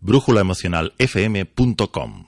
brújulaemocionalfm.com 0.00 2.24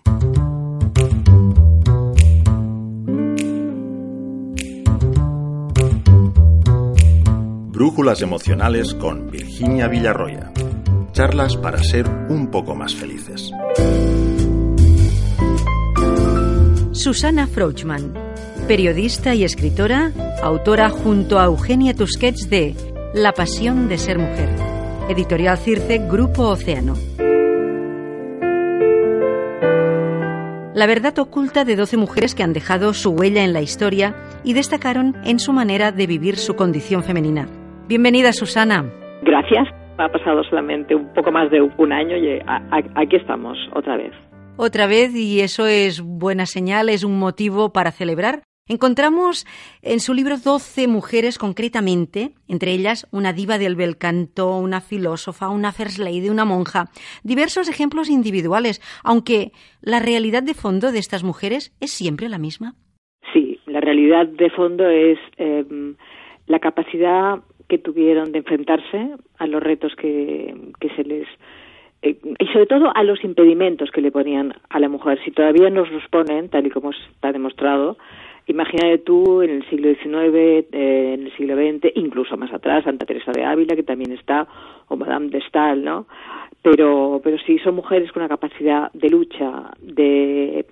Brújulas 7.72 8.22
emocionales 8.22 8.94
con 8.94 9.28
Virginia 9.30 9.88
Villarroya. 9.88 10.52
Charlas 11.12 11.56
para 11.56 11.82
ser 11.82 12.08
un 12.28 12.48
poco 12.50 12.76
más 12.76 12.94
felices. 12.94 13.50
Susana 16.92 17.48
Frouchman, 17.48 18.14
periodista 18.68 19.34
y 19.34 19.42
escritora, 19.44 20.12
autora 20.42 20.90
junto 20.90 21.40
a 21.40 21.46
Eugenia 21.46 21.94
Tusquets 21.94 22.48
de 22.48 22.74
La 23.14 23.32
pasión 23.32 23.88
de 23.88 23.98
ser 23.98 24.18
mujer. 24.18 24.50
Editorial 25.08 25.58
Circe, 25.58 25.98
Grupo 25.98 26.48
Océano. 26.48 26.94
La 30.82 30.88
verdad 30.88 31.16
oculta 31.20 31.64
de 31.64 31.76
12 31.76 31.96
mujeres 31.96 32.34
que 32.34 32.42
han 32.42 32.52
dejado 32.52 32.92
su 32.92 33.10
huella 33.10 33.44
en 33.44 33.52
la 33.52 33.60
historia 33.60 34.16
y 34.42 34.52
destacaron 34.52 35.14
en 35.24 35.38
su 35.38 35.52
manera 35.52 35.92
de 35.92 36.08
vivir 36.08 36.34
su 36.34 36.56
condición 36.56 37.04
femenina. 37.04 37.46
Bienvenida, 37.86 38.32
Susana. 38.32 38.90
Gracias. 39.22 39.68
Ha 39.98 40.08
pasado 40.08 40.42
solamente 40.42 40.96
un 40.96 41.14
poco 41.14 41.30
más 41.30 41.52
de 41.52 41.60
un 41.62 41.92
año 41.92 42.16
y 42.16 42.40
aquí 42.96 43.14
estamos 43.14 43.56
otra 43.72 43.96
vez. 43.96 44.10
Otra 44.56 44.88
vez, 44.88 45.14
y 45.14 45.42
eso 45.42 45.68
es 45.68 46.00
buena 46.00 46.46
señal, 46.46 46.88
es 46.88 47.04
un 47.04 47.16
motivo 47.16 47.72
para 47.72 47.92
celebrar. 47.92 48.42
Encontramos 48.68 49.44
en 49.82 49.98
su 49.98 50.14
libro 50.14 50.36
12 50.36 50.86
mujeres 50.86 51.36
concretamente, 51.36 52.30
entre 52.46 52.70
ellas 52.70 53.08
una 53.10 53.32
diva 53.32 53.58
del 53.58 53.74
bel 53.74 53.98
canto, 53.98 54.56
una 54.56 54.80
filósofa, 54.80 55.48
una 55.48 55.72
first 55.72 55.98
lady, 55.98 56.28
una 56.28 56.44
monja, 56.44 56.84
diversos 57.24 57.68
ejemplos 57.68 58.08
individuales, 58.08 58.80
aunque 59.02 59.50
la 59.80 59.98
realidad 59.98 60.44
de 60.44 60.54
fondo 60.54 60.92
de 60.92 61.00
estas 61.00 61.24
mujeres 61.24 61.76
es 61.80 61.90
siempre 61.90 62.28
la 62.28 62.38
misma. 62.38 62.74
Sí, 63.32 63.58
la 63.66 63.80
realidad 63.80 64.28
de 64.28 64.50
fondo 64.50 64.88
es 64.88 65.18
em, 65.38 65.96
la 66.46 66.60
capacidad 66.60 67.40
que 67.68 67.78
tuvieron 67.78 68.30
de 68.30 68.38
enfrentarse 68.38 69.10
a 69.38 69.46
los 69.48 69.60
retos 69.60 69.96
que, 69.96 70.54
que 70.78 70.88
se 70.90 71.02
les 71.02 71.26
eh, 72.02 72.16
y 72.38 72.46
sobre 72.46 72.66
todo 72.66 72.92
a 72.94 73.02
los 73.02 73.24
impedimentos 73.24 73.90
que 73.90 74.00
le 74.00 74.12
ponían 74.12 74.54
a 74.68 74.78
la 74.78 74.88
mujer. 74.88 75.18
Si 75.24 75.32
todavía 75.32 75.70
nos 75.70 75.90
los 75.90 76.06
ponen, 76.10 76.48
tal 76.48 76.66
y 76.66 76.70
como 76.70 76.90
está 76.90 77.32
demostrado, 77.32 77.96
Imagínate 78.46 78.98
tú 78.98 79.40
en 79.42 79.50
el 79.50 79.68
siglo 79.68 79.94
XIX, 79.94 80.34
eh, 80.72 81.14
en 81.14 81.26
el 81.26 81.36
siglo 81.36 81.54
XX, 81.54 81.92
incluso 81.94 82.36
más 82.36 82.52
atrás, 82.52 82.84
Santa 82.84 83.06
Teresa 83.06 83.30
de 83.32 83.44
Ávila, 83.44 83.76
que 83.76 83.84
también 83.84 84.12
está, 84.12 84.48
o 84.88 84.96
Madame 84.96 85.28
de 85.28 85.40
Stael, 85.42 85.84
¿no? 85.84 86.06
Pero, 86.60 87.20
pero 87.22 87.38
sí 87.38 87.58
son 87.60 87.76
mujeres 87.76 88.10
con 88.12 88.22
una 88.22 88.28
capacidad 88.28 88.90
de 88.92 89.10
lucha, 89.10 89.70
de 89.80 90.66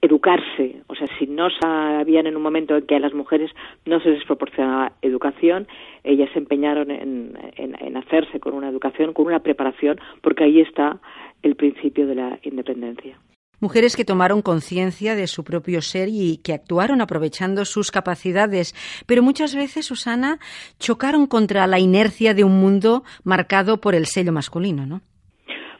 educarse. 0.00 0.82
O 0.88 0.94
sea, 0.96 1.06
si 1.18 1.26
no 1.26 1.48
sabían 1.50 2.26
en 2.26 2.36
un 2.36 2.42
momento 2.42 2.76
en 2.76 2.86
que 2.86 2.96
a 2.96 3.00
las 3.00 3.14
mujeres 3.14 3.50
no 3.86 4.00
se 4.00 4.10
les 4.10 4.24
proporcionaba 4.24 4.92
educación, 5.00 5.68
ellas 6.02 6.28
se 6.32 6.40
empeñaron 6.40 6.90
en, 6.90 7.38
en 7.56 7.96
hacerse 7.96 8.40
con 8.40 8.54
una 8.54 8.68
educación, 8.68 9.12
con 9.12 9.26
una 9.26 9.40
preparación, 9.40 10.00
porque 10.22 10.44
ahí 10.44 10.60
está 10.60 10.98
el 11.42 11.54
principio 11.54 12.06
de 12.06 12.16
la 12.16 12.38
independencia 12.42 13.16
mujeres 13.62 13.96
que 13.96 14.04
tomaron 14.04 14.42
conciencia 14.42 15.14
de 15.14 15.26
su 15.26 15.44
propio 15.44 15.80
ser 15.80 16.08
y 16.10 16.38
que 16.44 16.52
actuaron 16.52 17.00
aprovechando 17.00 17.64
sus 17.64 17.90
capacidades, 17.90 18.74
pero 19.06 19.22
muchas 19.22 19.56
veces, 19.56 19.86
Susana, 19.86 20.38
chocaron 20.78 21.26
contra 21.26 21.66
la 21.66 21.78
inercia 21.78 22.34
de 22.34 22.44
un 22.44 22.60
mundo 22.60 23.04
marcado 23.24 23.80
por 23.80 23.94
el 23.94 24.04
sello 24.06 24.32
masculino, 24.32 24.84
¿no? 24.84 25.00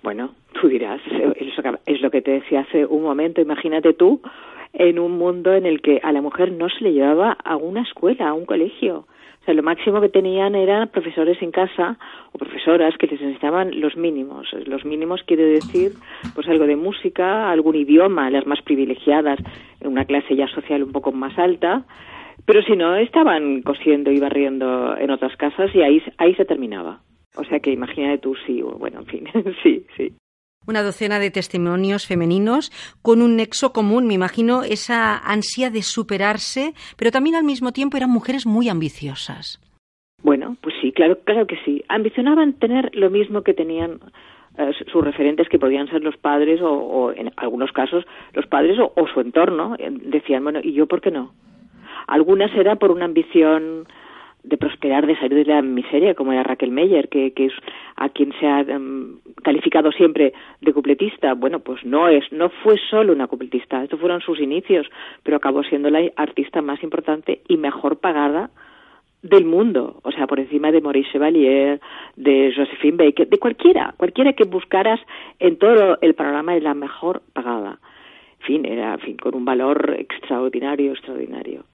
Bueno, 0.02 0.34
tú 0.60 0.68
dirás, 0.68 1.00
es 1.86 2.00
lo 2.00 2.10
que 2.10 2.22
te 2.22 2.30
decía 2.30 2.60
hace 2.60 2.86
un 2.86 3.02
momento, 3.02 3.40
imagínate 3.40 3.92
tú 3.92 4.22
en 4.72 4.98
un 4.98 5.18
mundo 5.18 5.52
en 5.52 5.66
el 5.66 5.82
que 5.82 6.00
a 6.02 6.12
la 6.12 6.22
mujer 6.22 6.52
no 6.52 6.68
se 6.68 6.84
le 6.84 6.92
llevaba 6.92 7.36
a 7.44 7.56
una 7.56 7.82
escuela, 7.82 8.28
a 8.28 8.32
un 8.32 8.46
colegio. 8.46 9.06
O 9.42 9.44
sea, 9.44 9.54
lo 9.54 9.62
máximo 9.64 10.00
que 10.00 10.08
tenían 10.08 10.54
eran 10.54 10.88
profesores 10.88 11.42
en 11.42 11.50
casa 11.50 11.98
o 12.30 12.38
profesoras 12.38 12.96
que 12.96 13.08
les 13.08 13.20
enseñaban 13.20 13.80
los 13.80 13.96
mínimos. 13.96 14.46
Los 14.66 14.84
mínimos 14.84 15.24
quiere 15.24 15.42
decir, 15.42 15.94
pues 16.32 16.46
algo 16.48 16.64
de 16.64 16.76
música, 16.76 17.50
algún 17.50 17.74
idioma, 17.74 18.30
las 18.30 18.46
más 18.46 18.62
privilegiadas, 18.62 19.40
en 19.80 19.88
una 19.88 20.04
clase 20.04 20.36
ya 20.36 20.46
social 20.46 20.84
un 20.84 20.92
poco 20.92 21.10
más 21.10 21.36
alta. 21.40 21.84
Pero 22.46 22.62
si 22.62 22.76
no, 22.76 22.94
estaban 22.94 23.62
cosiendo 23.62 24.12
y 24.12 24.20
barriendo 24.20 24.96
en 24.96 25.10
otras 25.10 25.36
casas 25.36 25.74
y 25.74 25.82
ahí, 25.82 26.00
ahí 26.18 26.36
se 26.36 26.44
terminaba. 26.44 27.00
O 27.34 27.42
sea 27.42 27.58
que 27.58 27.72
imagínate 27.72 28.18
tú, 28.18 28.36
sí, 28.46 28.62
bueno, 28.62 29.00
en 29.00 29.06
fin, 29.06 29.28
sí, 29.64 29.84
sí. 29.96 30.12
Una 30.66 30.82
docena 30.82 31.18
de 31.18 31.30
testimonios 31.30 32.06
femeninos 32.06 32.70
con 33.02 33.22
un 33.22 33.36
nexo 33.36 33.72
común, 33.72 34.06
me 34.06 34.14
imagino, 34.14 34.62
esa 34.62 35.18
ansia 35.18 35.70
de 35.70 35.82
superarse, 35.82 36.74
pero 36.96 37.10
también 37.10 37.36
al 37.36 37.44
mismo 37.44 37.72
tiempo 37.72 37.96
eran 37.96 38.10
mujeres 38.10 38.46
muy 38.46 38.68
ambiciosas. 38.68 39.60
Bueno, 40.22 40.56
pues 40.60 40.74
sí, 40.80 40.92
claro, 40.92 41.18
claro 41.24 41.46
que 41.46 41.56
sí. 41.64 41.82
Ambicionaban 41.88 42.52
tener 42.54 42.94
lo 42.94 43.10
mismo 43.10 43.42
que 43.42 43.54
tenían 43.54 43.98
eh, 44.56 44.70
sus 44.92 45.02
referentes, 45.02 45.48
que 45.48 45.58
podían 45.58 45.88
ser 45.88 46.02
los 46.02 46.16
padres 46.16 46.60
o, 46.62 47.12
en 47.16 47.32
algunos 47.36 47.72
casos 47.72 48.04
los 48.32 48.46
padres 48.46 48.78
o, 48.78 48.92
o, 48.94 49.08
su 49.08 49.20
entorno. 49.20 49.74
Eh, 49.78 49.90
decían, 49.90 50.44
bueno, 50.44 50.60
¿y 50.62 50.74
yo 50.74 50.86
por 50.86 51.00
qué 51.00 51.10
no? 51.10 51.32
Algunas 52.06 52.54
eran 52.54 52.78
por 52.78 52.90
una 52.90 53.06
ambición 53.06 53.86
de 54.44 54.56
prosperar, 54.56 55.06
de 55.06 55.16
salir 55.16 55.46
de 55.46 55.52
la 55.52 55.62
miseria, 55.62 56.14
como 56.14 56.32
era 56.32 56.42
Raquel 56.42 56.72
Meyer, 56.72 57.08
que, 57.08 57.32
que 57.32 57.46
es 57.46 57.52
a 57.96 58.08
quien 58.08 58.32
se 58.40 58.46
ha 58.46 58.60
em, 58.60 59.18
calificado 59.42 59.92
siempre 59.92 60.32
de 60.60 60.72
cupletista. 60.72 61.34
Bueno, 61.34 61.60
pues 61.60 61.84
no 61.84 62.08
es, 62.08 62.24
no 62.32 62.48
fue 62.48 62.76
solo 62.90 63.12
una 63.12 63.28
cupletista, 63.28 63.82
estos 63.82 64.00
fueron 64.00 64.20
sus 64.20 64.40
inicios, 64.40 64.86
pero 65.22 65.36
acabó 65.36 65.62
siendo 65.62 65.90
la 65.90 66.00
artista 66.16 66.60
más 66.60 66.82
importante 66.82 67.42
y 67.48 67.56
mejor 67.56 67.98
pagada 67.98 68.50
del 69.22 69.44
mundo, 69.44 70.00
o 70.02 70.10
sea, 70.10 70.26
por 70.26 70.40
encima 70.40 70.72
de 70.72 70.80
Maurice 70.80 71.12
Chevalier, 71.12 71.80
de 72.16 72.52
Josephine 72.56 73.04
Baker, 73.04 73.28
de 73.28 73.38
cualquiera, 73.38 73.94
cualquiera 73.96 74.32
que 74.32 74.44
buscaras 74.44 74.98
en 75.38 75.58
todo 75.58 75.96
el 76.00 76.14
panorama 76.14 76.56
es 76.56 76.62
la 76.64 76.74
mejor 76.74 77.22
pagada. 77.32 77.78
En 78.40 78.46
fin, 78.46 78.66
era, 78.66 78.94
en 78.94 79.00
fin, 79.00 79.16
con 79.16 79.36
un 79.36 79.44
valor 79.44 79.94
extraordinario, 79.96 80.90
extraordinario 80.90 81.64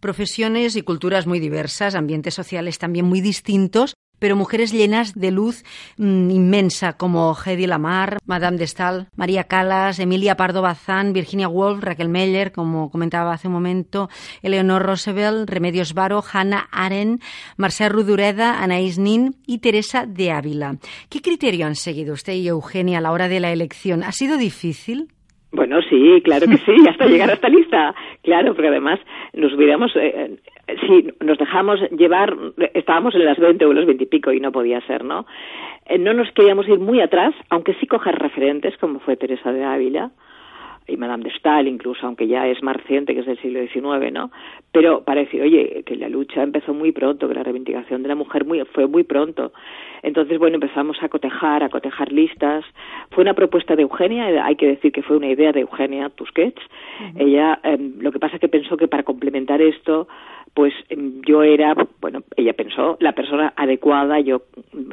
profesiones 0.00 0.76
y 0.76 0.82
culturas 0.82 1.26
muy 1.26 1.40
diversas, 1.40 1.94
ambientes 1.94 2.34
sociales 2.34 2.78
también 2.78 3.06
muy 3.06 3.20
distintos, 3.20 3.94
pero 4.18 4.36
mujeres 4.36 4.72
llenas 4.72 5.14
de 5.14 5.30
luz 5.30 5.64
mm, 5.96 6.30
inmensa 6.30 6.94
como 6.94 7.36
Hedy 7.36 7.66
Lamar, 7.66 8.18
Madame 8.26 8.58
de 8.58 8.66
Stael, 8.66 9.06
María 9.16 9.44
Calas, 9.44 9.98
Emilia 9.98 10.36
Pardo 10.36 10.62
Bazán, 10.62 11.12
Virginia 11.12 11.48
Woolf, 11.48 11.82
Raquel 11.82 12.08
Meller, 12.08 12.52
como 12.52 12.90
comentaba 12.90 13.32
hace 13.32 13.48
un 13.48 13.54
momento, 13.54 14.08
Eleonor 14.42 14.82
Roosevelt, 14.82 15.48
Remedios 15.48 15.94
Varo, 15.94 16.24
Hannah 16.32 16.68
Arendt, 16.72 17.22
Marcela 17.56 17.90
Rudureda, 17.90 18.62
Anaïs 18.62 18.98
Nin 18.98 19.36
y 19.46 19.58
Teresa 19.58 20.06
de 20.06 20.32
Ávila. 20.32 20.78
¿Qué 21.08 21.22
criterio 21.22 21.66
han 21.66 21.76
seguido 21.76 22.14
usted 22.14 22.34
y 22.34 22.48
Eugenia 22.48 22.98
a 22.98 23.00
la 23.00 23.12
hora 23.12 23.28
de 23.28 23.40
la 23.40 23.52
elección? 23.52 24.02
¿Ha 24.02 24.12
sido 24.12 24.36
difícil? 24.36 25.12
Bueno, 25.50 25.80
sí, 25.88 26.20
claro 26.22 26.46
que 26.46 26.58
sí, 26.58 26.74
hasta 26.88 27.06
llegar 27.08 27.30
a 27.30 27.34
esta 27.34 27.48
lista. 27.48 27.94
Claro, 28.22 28.54
porque 28.54 28.68
además 28.68 29.00
nos 29.32 29.52
hubiéramos, 29.54 29.94
eh, 29.96 30.36
si 30.86 31.08
nos 31.24 31.38
dejamos 31.38 31.80
llevar, 31.90 32.36
estábamos 32.74 33.14
en 33.14 33.24
las 33.24 33.38
20 33.38 33.64
o 33.64 33.72
los 33.72 33.86
20 33.86 34.04
y 34.04 34.06
pico 34.06 34.32
y 34.32 34.40
no 34.40 34.52
podía 34.52 34.80
ser, 34.82 35.04
¿no? 35.04 35.26
Eh, 35.86 35.98
no 35.98 36.12
nos 36.12 36.30
queríamos 36.32 36.68
ir 36.68 36.78
muy 36.78 37.00
atrás, 37.00 37.34
aunque 37.48 37.74
sí 37.74 37.86
coger 37.86 38.16
referentes, 38.16 38.76
como 38.76 39.00
fue 39.00 39.16
Teresa 39.16 39.52
de 39.52 39.64
Ávila, 39.64 40.10
y 40.88 40.96
Madame 40.96 41.24
de 41.24 41.30
Stael 41.38 41.68
incluso, 41.68 42.06
aunque 42.06 42.26
ya 42.26 42.46
es 42.48 42.62
más 42.62 42.76
reciente, 42.76 43.14
que 43.14 43.20
es 43.20 43.26
del 43.26 43.38
siglo 43.40 43.60
XIX, 43.60 44.12
¿no? 44.12 44.30
Pero 44.72 45.04
parece, 45.04 45.40
oye, 45.40 45.82
que 45.84 45.96
la 45.96 46.08
lucha 46.08 46.42
empezó 46.42 46.74
muy 46.74 46.92
pronto, 46.92 47.28
que 47.28 47.34
la 47.34 47.42
reivindicación 47.42 48.02
de 48.02 48.08
la 48.08 48.14
mujer 48.14 48.44
muy, 48.44 48.64
fue 48.72 48.86
muy 48.86 49.04
pronto. 49.04 49.52
Entonces, 50.02 50.38
bueno, 50.38 50.56
empezamos 50.56 50.96
a 51.02 51.08
cotejar, 51.08 51.62
a 51.62 51.68
cotejar 51.68 52.12
listas. 52.12 52.64
Fue 53.10 53.22
una 53.22 53.34
propuesta 53.34 53.76
de 53.76 53.82
Eugenia, 53.82 54.44
hay 54.44 54.56
que 54.56 54.66
decir 54.66 54.92
que 54.92 55.02
fue 55.02 55.16
una 55.16 55.28
idea 55.28 55.52
de 55.52 55.60
Eugenia 55.60 56.08
Tusquets. 56.10 56.62
Ella, 57.16 57.60
em, 57.62 57.94
lo 58.00 58.12
que 58.12 58.18
pasa 58.18 58.36
es 58.36 58.40
que 58.40 58.48
pensó 58.48 58.76
que 58.76 58.88
para 58.88 59.02
complementar 59.02 59.60
esto, 59.60 60.08
pues 60.54 60.72
em, 60.88 61.20
yo 61.22 61.42
era, 61.42 61.74
bueno, 62.00 62.22
ella 62.36 62.52
pensó, 62.52 62.96
la 63.00 63.12
persona 63.12 63.52
adecuada, 63.56 64.20
yo, 64.20 64.42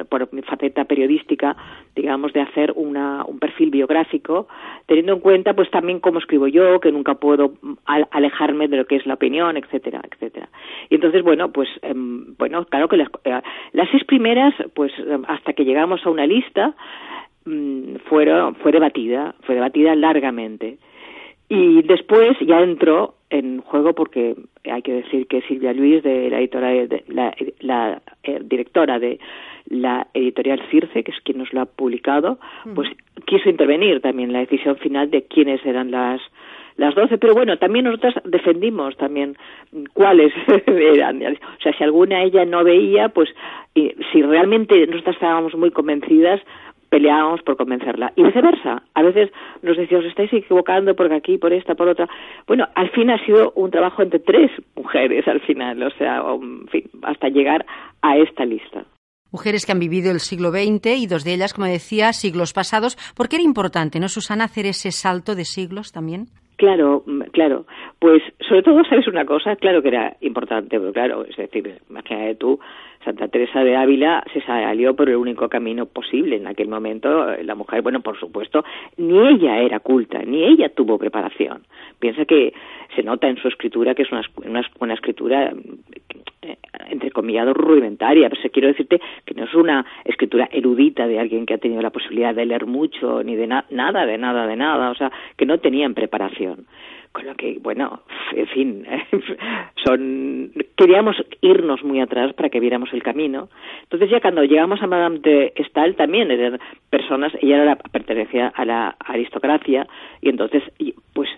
por 0.08 0.32
mi 0.32 0.42
faceta 0.42 0.84
periodística, 0.84 1.56
digamos, 1.94 2.32
de 2.32 2.40
hacer 2.40 2.72
una, 2.76 3.24
un 3.24 3.38
perfil 3.38 3.70
biográfico, 3.70 4.48
teniendo 4.86 5.14
en 5.14 5.20
cuenta, 5.20 5.54
pues 5.54 5.70
también 5.70 5.85
cómo 6.00 6.18
escribo 6.18 6.46
yo, 6.46 6.80
que 6.80 6.92
nunca 6.92 7.14
puedo 7.14 7.54
alejarme 7.84 8.68
de 8.68 8.76
lo 8.76 8.86
que 8.86 8.96
es 8.96 9.06
la 9.06 9.14
opinión, 9.14 9.56
etcétera, 9.56 10.00
etcétera. 10.10 10.48
Y 10.90 10.96
entonces, 10.96 11.22
bueno, 11.22 11.52
pues, 11.52 11.68
em, 11.82 12.34
bueno, 12.36 12.64
claro 12.66 12.88
que 12.88 12.96
las, 12.96 13.08
eh, 13.24 13.40
las 13.72 13.88
seis 13.90 14.04
primeras, 14.04 14.54
pues, 14.74 14.92
hasta 15.28 15.52
que 15.52 15.64
llegamos 15.64 16.04
a 16.04 16.10
una 16.10 16.26
lista, 16.26 16.74
mm, 17.44 17.96
fueron, 18.08 18.54
fue 18.56 18.72
debatida, 18.72 19.34
fue 19.42 19.54
debatida 19.54 19.94
largamente. 19.94 20.78
Y 21.48 21.82
después 21.82 22.36
ya 22.40 22.60
entró 22.60 23.14
en 23.30 23.60
juego 23.60 23.94
porque 23.94 24.34
hay 24.64 24.82
que 24.82 24.92
decir 24.94 25.26
que 25.26 25.42
Silvia 25.42 25.72
Luis, 25.72 26.02
de 26.02 26.30
la 26.30 26.38
editora, 26.40 26.68
de, 26.68 27.04
la, 27.08 27.34
la 27.60 28.02
eh, 28.22 28.40
directora 28.42 28.98
de 28.98 29.18
la 29.68 30.06
editorial 30.14 30.60
Circe, 30.70 31.02
que 31.02 31.10
es 31.10 31.20
quien 31.22 31.38
nos 31.38 31.52
lo 31.52 31.62
ha 31.62 31.66
publicado, 31.66 32.38
pues 32.74 32.88
quiso 33.24 33.48
intervenir 33.48 34.00
también 34.00 34.30
en 34.30 34.34
la 34.34 34.40
decisión 34.40 34.76
final 34.76 35.10
de 35.10 35.22
quiénes 35.22 35.64
eran 35.64 35.90
las 35.90 36.20
las 36.76 36.94
doce, 36.94 37.16
pero 37.16 37.34
bueno, 37.34 37.56
también 37.56 37.86
nosotras 37.86 38.14
defendimos 38.24 38.96
también 38.98 39.36
cuáles 39.94 40.32
eran. 40.66 41.22
O 41.22 41.62
sea, 41.62 41.72
si 41.72 41.82
alguna 41.82 42.22
ella 42.22 42.44
no 42.44 42.64
veía, 42.64 43.08
pues 43.08 43.30
si 43.74 44.22
realmente 44.22 44.86
nosotras 44.86 45.16
estábamos 45.16 45.54
muy 45.54 45.70
convencidas, 45.70 46.40
peleábamos 46.88 47.42
por 47.42 47.56
convencerla. 47.56 48.12
Y 48.16 48.22
viceversa. 48.22 48.82
A 48.94 49.02
veces 49.02 49.30
nos 49.62 49.76
decía, 49.76 49.98
os 49.98 50.04
estáis 50.04 50.32
equivocando 50.32 50.94
porque 50.94 51.14
aquí, 51.14 51.38
por 51.38 51.52
esta, 51.52 51.74
por 51.74 51.88
otra. 51.88 52.08
Bueno, 52.46 52.68
al 52.74 52.90
fin 52.90 53.10
ha 53.10 53.24
sido 53.24 53.52
un 53.56 53.70
trabajo 53.70 54.02
entre 54.02 54.20
tres 54.20 54.50
mujeres 54.74 55.26
al 55.28 55.40
final, 55.40 55.82
o 55.82 55.90
sea, 55.90 56.22
en 56.30 56.68
fin, 56.68 56.84
hasta 57.02 57.28
llegar 57.28 57.64
a 58.02 58.18
esta 58.18 58.44
lista. 58.44 58.84
Mujeres 59.36 59.66
que 59.66 59.72
han 59.72 59.78
vivido 59.78 60.10
el 60.10 60.20
siglo 60.20 60.50
XX 60.50 60.96
y 60.96 61.06
dos 61.06 61.22
de 61.22 61.34
ellas, 61.34 61.52
como 61.52 61.66
decía, 61.66 62.14
siglos 62.14 62.54
pasados. 62.54 62.96
¿Por 63.14 63.28
qué 63.28 63.36
era 63.36 63.44
importante, 63.44 64.00
no, 64.00 64.08
Susana, 64.08 64.44
hacer 64.44 64.64
ese 64.64 64.90
salto 64.92 65.34
de 65.34 65.44
siglos 65.44 65.92
también? 65.92 66.28
Claro, 66.56 67.02
mm, 67.04 67.20
claro. 67.32 67.66
Pues 67.98 68.22
sobre 68.48 68.62
todo, 68.62 68.82
¿sabes 68.88 69.06
una 69.08 69.26
cosa? 69.26 69.54
Claro 69.56 69.82
que 69.82 69.88
era 69.88 70.16
importante, 70.22 70.80
pero 70.80 70.90
claro, 70.90 71.26
es 71.26 71.36
decir, 71.36 71.82
imagínate 71.90 72.36
tú, 72.36 72.58
Santa 73.04 73.28
Teresa 73.28 73.62
de 73.62 73.76
Ávila 73.76 74.24
se 74.32 74.40
salió 74.42 74.94
por 74.94 75.08
el 75.08 75.16
único 75.16 75.48
camino 75.48 75.86
posible 75.86 76.36
en 76.36 76.46
aquel 76.46 76.68
momento. 76.68 77.34
La 77.42 77.54
mujer, 77.54 77.82
bueno, 77.82 78.00
por 78.00 78.18
supuesto, 78.18 78.64
ni 78.96 79.18
ella 79.18 79.58
era 79.60 79.80
culta, 79.80 80.18
ni 80.22 80.44
ella 80.44 80.68
tuvo 80.68 80.98
preparación. 80.98 81.62
Piensa 81.98 82.24
que 82.24 82.52
se 82.94 83.02
nota 83.02 83.28
en 83.28 83.36
su 83.36 83.48
escritura 83.48 83.94
que 83.94 84.02
es 84.02 84.12
una, 84.12 84.22
una, 84.80 84.94
escritura 84.94 85.52
eh, 86.42 86.56
entre 86.88 87.10
comillas 87.10 87.46
rudimentaria, 87.54 88.28
pero 88.28 88.42
quiero 88.50 88.68
decirte 88.68 89.00
que 89.24 89.34
no 89.34 89.44
es 89.44 89.54
una 89.54 89.84
escritura 90.04 90.48
erudita 90.50 91.06
de 91.06 91.18
alguien 91.18 91.46
que 91.46 91.54
ha 91.54 91.58
tenido 91.58 91.82
la 91.82 91.90
posibilidad 91.90 92.34
de 92.34 92.46
leer 92.46 92.66
mucho, 92.66 93.22
ni 93.22 93.36
de 93.36 93.46
nada, 93.46 94.06
de 94.06 94.18
nada, 94.18 94.46
de 94.46 94.56
nada, 94.56 94.90
o 94.90 94.94
sea, 94.94 95.10
que 95.36 95.46
no 95.46 95.58
tenían 95.58 95.94
preparación. 95.94 96.66
Con 97.12 97.26
lo 97.26 97.34
que, 97.34 97.58
bueno, 97.60 98.02
en 98.32 98.46
fin, 98.48 98.86
son, 99.84 100.52
queríamos 100.76 101.16
irnos 101.40 101.82
muy 101.82 102.00
atrás 102.00 102.32
para 102.34 102.48
que 102.48 102.60
viéramos 102.60 102.92
el 102.92 103.02
camino. 103.02 103.48
Entonces 103.82 104.10
ya 104.10 104.20
cuando 104.20 104.44
llegamos 104.44 104.82
a 104.82 104.86
Madame 104.86 105.20
de 105.20 105.52
Stael 105.68 105.96
también 105.96 106.30
eran 106.30 106.58
personas, 106.90 107.32
ella 107.40 107.62
era, 107.62 107.76
pertenecía 107.76 108.48
a 108.48 108.64
la 108.64 108.96
aristocracia 109.00 109.86
y 110.20 110.28
entonces, 110.28 110.62
pues 111.12 111.28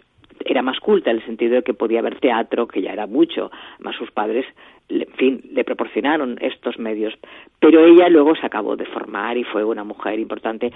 era 0.45 0.63
más 0.63 0.81
culta 0.81 1.11
en 1.11 1.17
el 1.17 1.25
sentido 1.25 1.57
de 1.57 1.63
que 1.63 1.75
podía 1.75 2.03
ver 2.03 2.21
teatro, 2.21 2.67
que 2.67 2.83
ya 2.83 2.93
era 2.93 3.07
mucho, 3.07 3.51
más 3.81 3.97
sus 3.97 4.11
padres, 4.11 4.47
en 4.89 5.07
fin, 5.17 5.43
le 5.53 5.65
proporcionaron 5.65 6.39
estos 6.41 6.79
medios. 6.79 7.15
Pero 7.61 7.85
ella 7.85 8.09
luego 8.09 8.35
se 8.35 8.47
acabó 8.47 8.77
de 8.77 8.87
formar 8.87 9.37
y 9.37 9.45
fue 9.45 9.65
una 9.65 9.85
mujer 9.85 10.19
importante. 10.19 10.73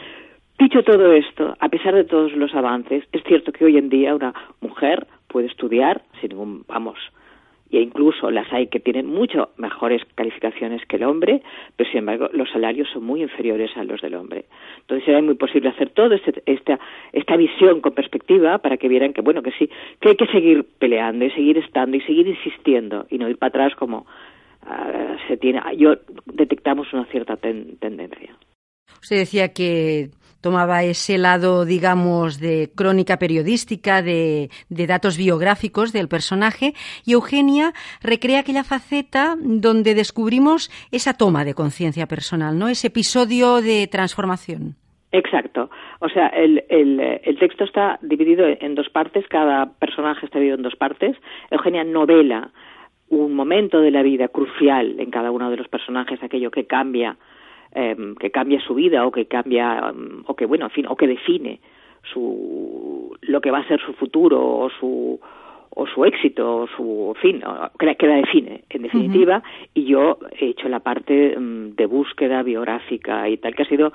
Dicho 0.59 0.83
todo 0.83 1.13
esto, 1.13 1.57
a 1.59 1.69
pesar 1.69 1.95
de 1.95 2.05
todos 2.05 2.33
los 2.33 2.55
avances, 2.55 3.05
es 3.13 3.23
cierto 3.25 3.53
que 3.53 3.65
hoy 3.65 3.79
en 3.79 3.89
día 3.89 4.15
una 4.15 4.33
mujer 4.61 5.07
puede 5.27 5.49
estudiar 5.49 6.03
sin 6.21 6.31
ningún, 6.31 6.65
vamos, 6.69 6.99
e 7.73 7.81
incluso 7.81 8.31
las 8.31 8.53
hay 8.53 8.67
que 8.67 8.81
tienen 8.81 9.07
mucho 9.07 9.49
mejores 9.57 10.03
calificaciones 10.15 10.85
que 10.87 10.97
el 10.97 11.05
hombre, 11.05 11.43
pero 11.75 11.91
sin 11.91 12.01
embargo 12.01 12.29
los 12.33 12.51
salarios 12.51 12.89
son 12.93 13.05
muy 13.05 13.23
inferiores 13.23 13.71
a 13.77 13.85
los 13.85 14.01
del 14.03 14.15
hombre. 14.15 14.45
Entonces 14.81 15.09
era 15.09 15.23
muy 15.23 15.35
posible 15.35 15.71
hacer 15.71 15.89
toda 15.91 16.15
este, 16.17 16.43
esta, 16.45 16.79
esta 17.13 17.37
visión 17.37 17.81
con 17.81 17.93
perspectiva 17.93 18.59
para 18.59 18.77
que 18.77 18.89
vieran 18.89 19.15
que, 19.15 19.23
bueno, 19.23 19.43
que 19.43 19.53
sí, 19.53 19.71
que 20.01 20.11
hay 20.11 20.17
que 20.17 20.27
seguir 20.27 20.67
peleando 20.79 21.25
y 21.25 21.31
seguir 21.31 21.57
estando 21.59 21.97
y 21.97 22.03
seguir 22.03 22.29
insistiendo 22.29 23.07
y 23.09 23.17
no 23.17 23.29
ir 23.29 23.39
para 23.39 23.49
atrás 23.49 23.75
como 23.75 24.07
uh, 24.67 25.17
se 25.27 25.39
tiene, 25.39 25.63
yo 25.79 25.95
detectamos 26.27 26.93
una 26.93 27.07
cierta 27.07 27.37
ten, 27.37 27.79
tendencia. 27.79 28.37
Usted 29.01 29.17
decía 29.17 29.49
que 29.49 30.11
tomaba 30.43 30.83
ese 30.83 31.17
lado, 31.17 31.65
digamos, 31.65 32.39
de 32.39 32.71
crónica 32.77 33.17
periodística, 33.19 34.03
de, 34.03 34.51
datos 34.69 35.17
biográficos 35.17 35.93
del 35.93 36.09
personaje, 36.09 36.75
y 37.07 37.13
Eugenia 37.13 37.73
recrea 38.03 38.41
aquella 38.41 38.65
faceta 38.65 39.37
donde 39.41 39.95
descubrimos 39.95 40.71
esa 40.91 41.15
toma 41.15 41.45
de 41.45 41.55
conciencia 41.55 42.07
personal, 42.07 42.59
¿no? 42.59 42.69
Ese 42.69 42.89
episodio 42.89 43.63
de 43.63 43.87
transformación. 43.87 44.75
Exacto. 45.13 45.71
O 46.01 46.09
sea, 46.09 46.29
el, 46.29 46.65
texto 47.39 47.65
está 47.65 47.99
dividido 48.03 48.47
en 48.47 48.75
dos 48.75 48.89
partes, 48.89 49.27
cada 49.29 49.67
personaje 49.79 50.27
está 50.27 50.39
dividido 50.39 50.57
en 50.57 50.63
dos 50.63 50.77
partes. 50.77 51.17
Eugenia 51.51 51.85
novela 51.85 52.51
un 53.09 53.35
momento 53.35 53.81
de 53.81 53.91
la 53.91 54.03
vida 54.03 54.29
crucial 54.29 54.99
en 54.99 55.11
cada 55.11 55.31
uno 55.31 55.51
de 55.51 55.59
los 55.59 55.69
personajes, 55.69 56.23
aquello 56.23 56.51
que 56.51 56.67
cambia 56.67 57.19
Em, 57.75 58.17
que 58.17 58.31
cambia 58.31 58.61
su 58.61 58.75
vida 58.75 59.07
o 59.07 59.11
que 59.11 59.25
cambia 59.25 59.89
em, 59.89 60.25
o 60.27 60.37
que 60.37 60.45
bueno 60.45 60.67
en 60.67 60.71
fin 60.71 60.87
o 60.91 60.95
que 60.95 61.07
define 61.07 61.59
su 62.05 63.17
lo 63.23 63.41
que 63.41 63.51
va 63.51 63.61
a 63.61 63.67
ser 63.67 63.81
su 63.81 63.95
futuro 63.95 64.37
o 64.39 64.69
su 64.69 65.19
o 65.71 65.87
su 65.87 66.05
éxito 66.05 66.45
o 66.55 66.67
su 66.67 67.17
fin 67.23 67.41
que, 67.79 67.95
que 67.97 68.07
la 68.07 68.17
define 68.17 68.65
en 68.69 68.83
definitiva 68.83 69.43
y 69.73 69.85
yo 69.87 70.19
he 70.39 70.49
hecho 70.49 70.69
la 70.69 70.81
parte 70.81 71.33
em, 71.33 71.75
de 71.75 71.87
búsqueda 71.87 72.43
biográfica 72.43 73.27
y 73.31 73.39
tal 73.39 73.55
que 73.55 73.63
ha 73.63 73.67
sido 73.67 73.95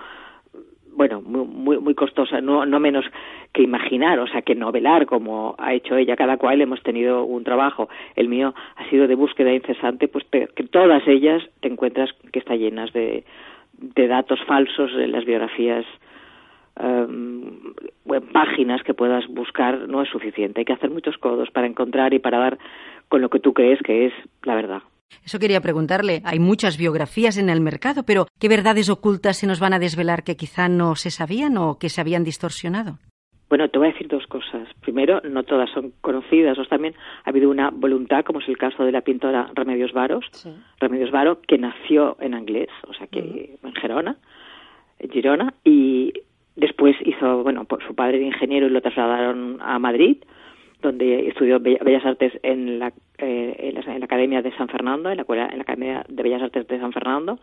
bueno, 0.95 1.21
muy, 1.21 1.77
muy, 1.77 1.93
costosa, 1.93 2.41
no, 2.41 2.65
no 2.65 2.79
menos 2.79 3.05
que 3.53 3.61
imaginar, 3.61 4.17
o 4.17 4.25
sea, 4.25 4.41
que 4.41 4.55
novelar 4.55 5.05
como 5.05 5.53
ha 5.59 5.75
hecho 5.75 5.95
ella, 5.95 6.15
cada 6.15 6.37
cual 6.37 6.59
hemos 6.59 6.81
tenido 6.81 7.23
un 7.23 7.43
trabajo. 7.43 7.87
El 8.15 8.29
mío 8.29 8.55
ha 8.77 8.89
sido 8.89 9.07
de 9.07 9.13
búsqueda 9.13 9.53
incesante, 9.53 10.07
pues 10.07 10.25
que 10.25 10.63
todas 10.71 11.07
ellas 11.07 11.43
te 11.59 11.67
encuentras 11.67 12.09
que 12.33 12.39
están 12.39 12.57
llenas 12.57 12.91
de, 12.93 13.23
de 13.77 14.07
datos 14.07 14.39
falsos 14.47 14.91
en 14.93 15.11
las 15.11 15.25
biografías 15.25 15.85
um, 16.79 17.73
en 18.05 18.27
páginas 18.33 18.81
que 18.83 18.93
puedas 18.93 19.27
buscar 19.27 19.87
no 19.87 20.01
es 20.01 20.09
suficiente. 20.09 20.61
Hay 20.61 20.65
que 20.65 20.73
hacer 20.73 20.89
muchos 20.89 21.17
codos 21.17 21.49
para 21.51 21.67
encontrar 21.67 22.13
y 22.13 22.19
para 22.19 22.39
dar 22.39 22.57
con 23.09 23.21
lo 23.21 23.29
que 23.29 23.39
tú 23.39 23.53
crees 23.53 23.79
que 23.83 24.07
es 24.07 24.13
la 24.43 24.55
verdad. 24.55 24.81
Eso 25.23 25.39
quería 25.39 25.61
preguntarle. 25.61 26.21
Hay 26.25 26.39
muchas 26.39 26.77
biografías 26.77 27.37
en 27.37 27.49
el 27.49 27.61
mercado, 27.61 28.03
pero 28.03 28.27
¿qué 28.39 28.49
verdades 28.49 28.89
ocultas 28.89 29.37
se 29.37 29.47
nos 29.47 29.59
van 29.59 29.73
a 29.73 29.79
desvelar 29.79 30.23
que 30.23 30.35
quizá 30.35 30.67
no 30.67 30.95
se 30.95 31.11
sabían 31.11 31.57
o 31.57 31.77
que 31.79 31.89
se 31.89 32.01
habían 32.01 32.23
distorsionado? 32.23 32.99
Bueno, 33.49 33.69
te 33.69 33.77
voy 33.77 33.87
a 33.87 33.91
decir 33.91 34.07
dos 34.07 34.27
cosas. 34.27 34.67
Primero, 34.81 35.21
no 35.21 35.43
todas 35.43 35.69
son 35.69 35.93
conocidas. 36.01 36.57
O 36.59 36.65
también 36.65 36.95
ha 37.23 37.29
habido 37.29 37.49
una 37.49 37.69
voluntad, 37.69 38.25
como 38.25 38.39
es 38.39 38.47
el 38.49 38.57
caso 38.57 38.83
de 38.83 38.91
la 38.91 39.01
pintora 39.01 39.49
Remedios 39.53 39.93
Varos, 39.93 40.25
Remedios 40.79 41.11
Varo, 41.11 41.39
que 41.47 41.57
nació 41.57 42.17
en 42.19 42.33
inglés, 42.33 42.69
o 42.87 42.93
sea 42.93 43.07
que 43.07 43.57
en 43.63 43.73
Gerona, 43.75 44.17
en 44.99 45.09
Girona, 45.11 45.53
y 45.63 46.11
después 46.55 46.95
hizo, 47.05 47.43
bueno, 47.43 47.63
por 47.65 47.85
su 47.87 47.95
padre 47.95 48.17
era 48.17 48.25
ingeniero 48.25 48.67
y 48.67 48.71
lo 48.71 48.81
trasladaron 48.81 49.59
a 49.61 49.79
Madrid, 49.79 50.17
donde 50.81 51.29
estudió 51.29 51.59
Bellas 51.59 52.05
Artes 52.05 52.33
en 52.43 52.79
la, 52.79 52.91
eh, 53.17 53.73
en 53.75 53.99
la, 53.99 54.05
Academia 54.05 54.41
de 54.41 54.55
San 54.57 54.67
Fernando, 54.67 55.09
en 55.09 55.17
la, 55.17 55.25
en 55.27 55.57
la 55.57 55.61
Academia 55.61 56.05
de 56.07 56.23
Bellas 56.23 56.41
Artes 56.41 56.67
de 56.67 56.79
San 56.79 56.91
Fernando, 56.91 57.39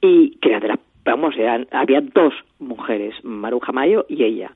y 0.00 0.36
que 0.38 0.50
era 0.50 0.60
de 0.60 0.68
la, 0.68 0.78
vamos, 1.04 1.34
había 1.70 2.00
dos 2.00 2.34
mujeres, 2.58 3.14
Maruja 3.22 3.70
Mayo 3.70 4.04
y 4.08 4.24
ella 4.24 4.50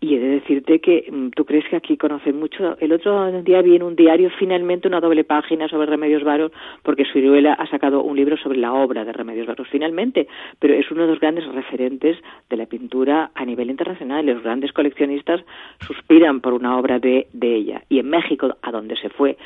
y 0.00 0.14
he 0.14 0.20
de 0.20 0.28
decirte 0.28 0.80
que 0.80 1.08
mm, 1.10 1.30
tú 1.30 1.44
crees 1.44 1.64
que 1.68 1.76
aquí 1.76 1.96
conocen 1.96 2.38
mucho. 2.38 2.76
El 2.78 2.92
otro 2.92 3.42
día 3.42 3.62
vi 3.62 3.76
en 3.76 3.82
un 3.82 3.96
diario 3.96 4.30
finalmente 4.38 4.86
una 4.86 5.00
doble 5.00 5.24
página 5.24 5.68
sobre 5.68 5.86
Remedios 5.86 6.22
Varos, 6.22 6.52
porque 6.82 7.04
Suriuela 7.04 7.54
ha 7.54 7.66
sacado 7.66 8.02
un 8.02 8.16
libro 8.16 8.36
sobre 8.36 8.58
la 8.58 8.72
obra 8.72 9.04
de 9.04 9.12
Remedios 9.12 9.46
Varos 9.46 9.66
finalmente, 9.70 10.28
pero 10.60 10.74
es 10.74 10.88
uno 10.90 11.02
de 11.02 11.08
los 11.08 11.20
grandes 11.20 11.46
referentes 11.46 12.16
de 12.48 12.56
la 12.56 12.66
pintura 12.66 13.30
a 13.34 13.44
nivel 13.44 13.70
internacional. 13.70 14.24
Los 14.24 14.42
grandes 14.42 14.72
coleccionistas 14.72 15.40
suspiran 15.86 16.40
por 16.40 16.52
una 16.52 16.78
obra 16.78 16.98
de, 17.00 17.26
de 17.32 17.56
ella. 17.56 17.82
Y 17.88 17.98
en 17.98 18.08
México, 18.08 18.56
a 18.62 18.70
donde 18.70 18.96
se 18.96 19.08
fue 19.08 19.36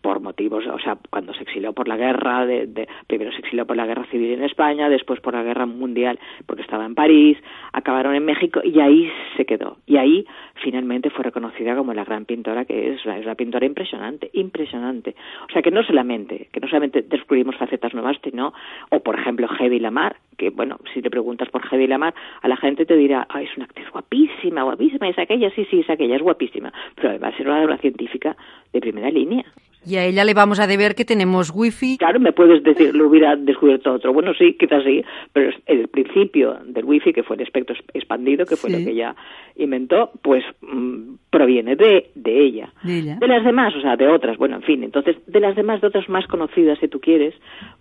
por 0.00 0.20
motivos, 0.20 0.64
o 0.66 0.78
sea, 0.78 0.98
cuando 1.10 1.34
se 1.34 1.42
exilió 1.42 1.72
por 1.72 1.88
la 1.88 1.96
guerra, 1.96 2.46
de, 2.46 2.88
primero 3.06 3.32
se 3.32 3.38
exilió 3.38 3.66
por 3.66 3.76
la 3.76 3.86
guerra 3.86 4.04
civil 4.10 4.32
en 4.32 4.44
España, 4.44 4.88
después 4.88 5.20
por 5.20 5.34
la 5.34 5.42
guerra 5.42 5.66
mundial 5.66 6.18
porque 6.46 6.62
estaba 6.62 6.84
en 6.84 6.94
París, 6.94 7.38
acabaron 7.72 8.14
en 8.14 8.24
México 8.24 8.60
y 8.64 8.80
ahí 8.80 9.10
se 9.36 9.44
quedó 9.44 9.78
y 9.86 9.96
ahí 9.96 10.26
finalmente 10.62 11.10
fue 11.10 11.24
reconocida 11.24 11.76
como 11.76 11.94
la 11.94 12.04
gran 12.04 12.24
pintora 12.24 12.64
que 12.64 12.94
es, 12.94 13.00
es 13.04 13.24
una 13.24 13.34
pintora 13.34 13.66
impresionante, 13.66 14.30
impresionante. 14.32 15.14
O 15.48 15.52
sea 15.52 15.62
que 15.62 15.70
no 15.70 15.82
solamente, 15.82 16.48
que 16.52 16.60
no 16.60 16.68
solamente 16.68 17.02
descubrimos 17.02 17.56
facetas 17.56 17.94
nuevas, 17.94 18.16
sino, 18.22 18.52
o 18.90 19.00
por 19.00 19.18
ejemplo 19.18 19.48
Hedy 19.58 19.80
Lamar, 19.80 20.16
que 20.40 20.48
bueno, 20.48 20.78
si 20.94 21.02
te 21.02 21.10
preguntas 21.10 21.50
por 21.50 21.62
Hedy 21.70 21.86
Lamar, 21.86 22.14
a 22.40 22.48
la 22.48 22.56
gente 22.56 22.86
te 22.86 22.96
dirá, 22.96 23.26
ah, 23.28 23.42
es 23.42 23.54
una 23.56 23.66
actriz 23.66 23.86
guapísima, 23.90 24.62
guapísima, 24.62 25.06
es 25.06 25.18
aquella, 25.18 25.50
sí, 25.50 25.66
sí, 25.70 25.80
es 25.80 25.90
aquella, 25.90 26.16
es 26.16 26.22
guapísima, 26.22 26.72
pero 26.96 27.10
además 27.10 27.34
era 27.38 27.52
una, 27.52 27.64
una 27.64 27.76
científica 27.76 28.34
de 28.72 28.80
primera 28.80 29.10
línea. 29.10 29.44
Y 29.86 29.96
a 29.96 30.04
ella 30.04 30.24
le 30.24 30.34
vamos 30.34 30.60
a 30.60 30.66
deber 30.66 30.94
que 30.94 31.04
tenemos 31.04 31.52
wifi. 31.54 31.96
Claro, 31.98 32.20
me 32.20 32.32
puedes 32.32 32.62
decir, 32.62 32.94
lo 32.94 33.08
hubiera 33.08 33.36
descubierto 33.36 33.92
otro. 33.92 34.12
Bueno, 34.12 34.32
sí, 34.34 34.56
quizás 34.58 34.82
sí, 34.84 35.02
pero 35.32 35.50
el 35.66 35.88
principio 35.88 36.58
del 36.66 36.84
wifi, 36.84 37.12
que 37.12 37.22
fue 37.22 37.36
el 37.36 37.42
espectro 37.42 37.74
expandido, 37.94 38.44
que 38.44 38.56
fue 38.56 38.70
lo 38.70 38.78
que 38.78 38.90
ella 38.90 39.14
inventó, 39.56 40.10
pues 40.22 40.44
mm, 40.60 41.14
proviene 41.30 41.76
de, 41.76 42.10
de 42.14 42.44
ella. 42.44 42.72
de 42.82 42.98
ella. 42.98 43.16
De 43.16 43.26
las 43.26 43.42
demás, 43.44 43.74
o 43.74 43.80
sea, 43.80 43.96
de 43.96 44.08
otras, 44.08 44.36
bueno, 44.36 44.56
en 44.56 44.62
fin. 44.62 44.84
Entonces, 44.84 45.16
de 45.26 45.40
las 45.40 45.56
demás, 45.56 45.80
de 45.80 45.86
otras 45.86 46.08
más 46.10 46.26
conocidas, 46.26 46.78
si 46.78 46.88
tú 46.88 47.00
quieres, 47.00 47.34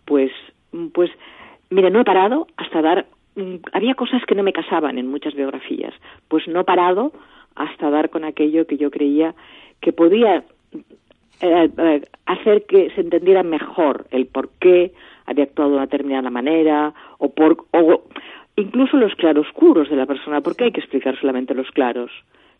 pues, 0.05 0.31
mm, 0.71 0.87
pues 0.93 1.11
mira, 1.69 1.89
no 1.89 2.01
he 2.01 2.05
parado 2.05 2.47
hasta 2.57 2.81
dar 2.81 3.05
mm, 3.35 3.55
había 3.73 3.95
cosas 3.95 4.23
que 4.25 4.35
no 4.35 4.43
me 4.43 4.53
casaban 4.53 4.97
en 4.97 5.07
muchas 5.07 5.33
biografías, 5.33 5.93
pues 6.27 6.47
no 6.47 6.61
he 6.61 6.63
parado 6.63 7.11
hasta 7.55 7.89
dar 7.89 8.09
con 8.09 8.23
aquello 8.23 8.65
que 8.67 8.77
yo 8.77 8.91
creía 8.91 9.35
que 9.81 9.93
podía 9.93 10.43
eh, 11.41 11.69
eh, 11.77 12.01
hacer 12.25 12.65
que 12.65 12.89
se 12.91 13.01
entendiera 13.01 13.43
mejor 13.43 14.07
el 14.11 14.25
por 14.27 14.49
qué 14.59 14.91
había 15.25 15.45
actuado 15.45 15.71
de 15.71 15.75
una 15.77 15.85
determinada 15.85 16.29
manera 16.29 16.93
o 17.17 17.29
por 17.29 17.65
o 17.71 18.03
incluso 18.55 18.97
los 18.97 19.15
claroscuros 19.15 19.89
de 19.89 19.95
la 19.95 20.05
persona, 20.05 20.41
porque 20.41 20.65
hay 20.65 20.71
que 20.71 20.81
explicar 20.81 21.17
solamente 21.19 21.53
los 21.53 21.71
claros. 21.71 22.11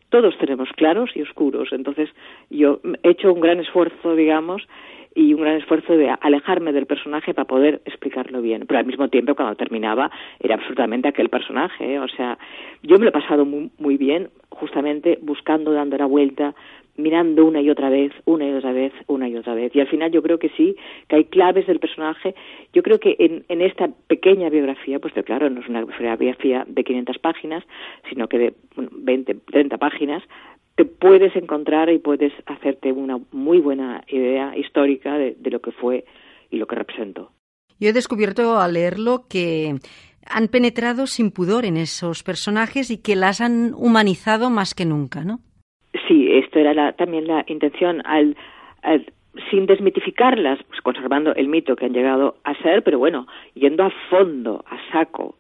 Todos 0.10 0.38
tenemos 0.38 0.70
claros 0.76 1.12
y 1.16 1.22
oscuros, 1.22 1.70
entonces 1.72 2.10
yo 2.50 2.80
he 3.04 3.12
hecho 3.12 3.32
un 3.32 3.42
gran 3.42 3.60
esfuerzo, 3.60 4.16
digamos, 4.16 4.68
y 5.16 5.34
un 5.34 5.42
gran 5.42 5.56
esfuerzo 5.56 5.98
de 5.98 6.10
alejarme 6.22 6.72
del 6.72 6.86
personaje 6.86 7.34
para 7.34 7.48
poder 7.48 7.82
explicarlo 7.86 8.42
bien. 8.42 8.66
Pero 8.68 8.80
al 8.80 8.86
mismo 8.86 9.08
tiempo, 9.10 9.36
cuando 9.36 9.56
terminaba, 9.56 10.12
era 10.40 10.56
absolutamente 10.56 11.08
aquel 11.08 11.30
personaje. 11.30 11.96
¿eh? 11.96 12.00
O 12.00 12.08
sea, 12.08 12.38
yo 12.84 12.98
me 12.98 13.04
lo 13.04 13.10
he 13.10 13.14
pasado 13.14 13.46
muy, 13.46 13.72
muy 13.80 13.98
bien, 13.98 14.30
justamente 14.50 15.18
buscando, 15.22 15.72
dando 15.72 15.98
la 15.98 16.06
vuelta, 16.06 16.54
mirando 17.00 17.46
una 17.46 17.62
y 17.62 17.70
otra 17.70 17.90
vez, 17.90 18.12
una 18.26 18.46
y 18.46 18.54
otra 18.54 18.74
vez, 18.74 18.94
una 19.08 19.28
y 19.28 19.36
otra 19.36 19.56
vez. 19.56 19.76
Y 19.76 19.80
al 19.80 19.88
final 19.88 20.12
yo 20.12 20.22
creo 20.22 20.38
que 20.38 20.50
sí, 20.50 20.76
que 21.08 21.16
hay 21.16 21.26
claves 21.26 21.66
del 21.66 21.80
personaje. 21.80 22.36
Yo 22.74 22.84
creo 22.84 23.00
que 23.00 23.16
en, 23.20 23.46
en 23.48 23.62
esta 23.62 23.90
pequeña 24.08 24.50
biografía, 24.50 25.00
pues 25.00 25.14
claro, 25.26 25.50
no 25.50 25.62
es 25.62 25.68
una 25.70 25.86
biografía 25.86 26.66
de 26.68 26.84
500 26.84 27.18
páginas, 27.20 27.64
sino 28.10 28.28
que 28.28 28.38
de 28.38 28.54
20, 28.76 29.34
30 29.52 29.78
páginas, 29.78 30.24
te 30.80 30.86
puedes 30.86 31.36
encontrar 31.36 31.90
y 31.90 32.00
puedes 32.00 32.32
hacerte 32.46 32.94
una 32.94 33.20
muy 33.34 33.60
buena 33.60 34.02
idea 34.08 34.56
histórica 34.56 35.18
de, 35.18 35.36
de 35.38 35.50
lo 35.50 35.60
que 35.60 35.74
fue 35.74 36.06
y 36.50 36.56
lo 36.56 36.68
que 36.68 36.76
representó. 36.78 37.34
Yo 37.82 37.90
he 37.90 37.94
descubierto 37.94 38.58
al 38.62 38.76
leerlo 38.76 39.26
que 39.30 39.76
han 40.26 40.48
penetrado 40.48 41.06
sin 41.06 41.32
pudor 41.32 41.66
en 41.66 41.76
esos 41.76 42.24
personajes 42.24 42.92
y 42.92 43.04
que 43.04 43.18
las 43.18 43.42
han 43.42 43.74
humanizado 43.74 44.50
más 44.50 44.74
que 44.74 44.86
nunca, 44.86 45.26
¿no? 45.26 45.40
Sí, 46.08 46.32
esto 46.32 46.60
era 46.60 46.74
la, 46.74 46.94
también 46.94 47.28
la 47.28 47.44
intención 47.48 48.02
al, 48.06 48.38
sin 49.52 49.66
desmitificarlas, 49.66 50.60
pues 50.64 50.80
conservando 50.80 51.36
el 51.36 51.50
mito 51.50 51.76
que 51.76 51.88
han 51.88 51.94
llegado 51.94 52.38
a 52.46 52.54
ser, 52.62 52.84
pero 52.84 53.00
bueno, 53.00 53.28
yendo 53.54 53.84
a 53.84 53.92
fondo, 54.10 54.64
a 54.66 54.78
saco, 54.94 55.36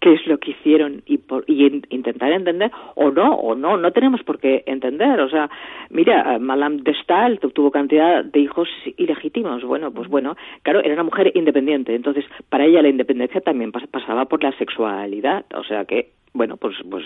qué 0.00 0.14
es 0.14 0.26
lo 0.26 0.38
que 0.38 0.52
hicieron 0.52 1.02
y, 1.06 1.18
por, 1.18 1.44
y 1.46 1.66
intentar 1.90 2.32
entender 2.32 2.70
o 2.94 3.10
no 3.10 3.34
o 3.34 3.54
no 3.54 3.76
no 3.76 3.92
tenemos 3.92 4.22
por 4.22 4.38
qué 4.38 4.62
entender. 4.66 5.20
O 5.20 5.28
sea 5.28 5.50
mira 5.90 6.38
Madame 6.38 6.82
de 6.82 6.94
Stael 7.02 7.40
tuvo 7.40 7.70
cantidad 7.70 8.24
de 8.24 8.40
hijos 8.40 8.68
ilegítimos. 8.96 9.64
Bueno 9.64 9.90
pues 9.90 10.08
bueno 10.08 10.36
claro 10.62 10.80
era 10.80 10.94
una 10.94 11.04
mujer 11.04 11.32
independiente. 11.34 11.94
Entonces 11.94 12.24
para 12.48 12.64
ella 12.64 12.82
la 12.82 12.88
independencia 12.88 13.40
también 13.40 13.72
pasaba 13.72 14.26
por 14.26 14.42
la 14.42 14.52
sexualidad. 14.58 15.44
O 15.54 15.64
sea 15.64 15.84
que 15.84 16.10
bueno 16.32 16.56
pues 16.56 16.76
pues 16.88 17.04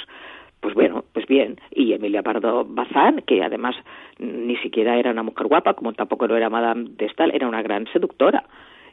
pues 0.63 0.75
bueno, 0.75 1.05
pues 1.13 1.27
bien. 1.27 1.59
Y 1.73 1.93
Emilia 1.93 2.23
Pardo 2.23 2.65
Bazán, 2.65 3.23
que 3.27 3.43
además 3.43 3.75
ni 4.21 4.57
siquiera 4.59 4.97
era 4.97 5.11
una 5.11 5.25
mujer 5.25 5.49
guapa, 5.49 5.75
como 5.75 5.93
tampoco 5.93 6.29
lo 6.29 6.37
era 6.37 6.49
Madame 6.51 6.89
de 6.91 7.09
Stael, 7.09 7.33
era 7.35 7.49
una 7.49 7.63
gran 7.63 7.87
seductora. 7.93 8.45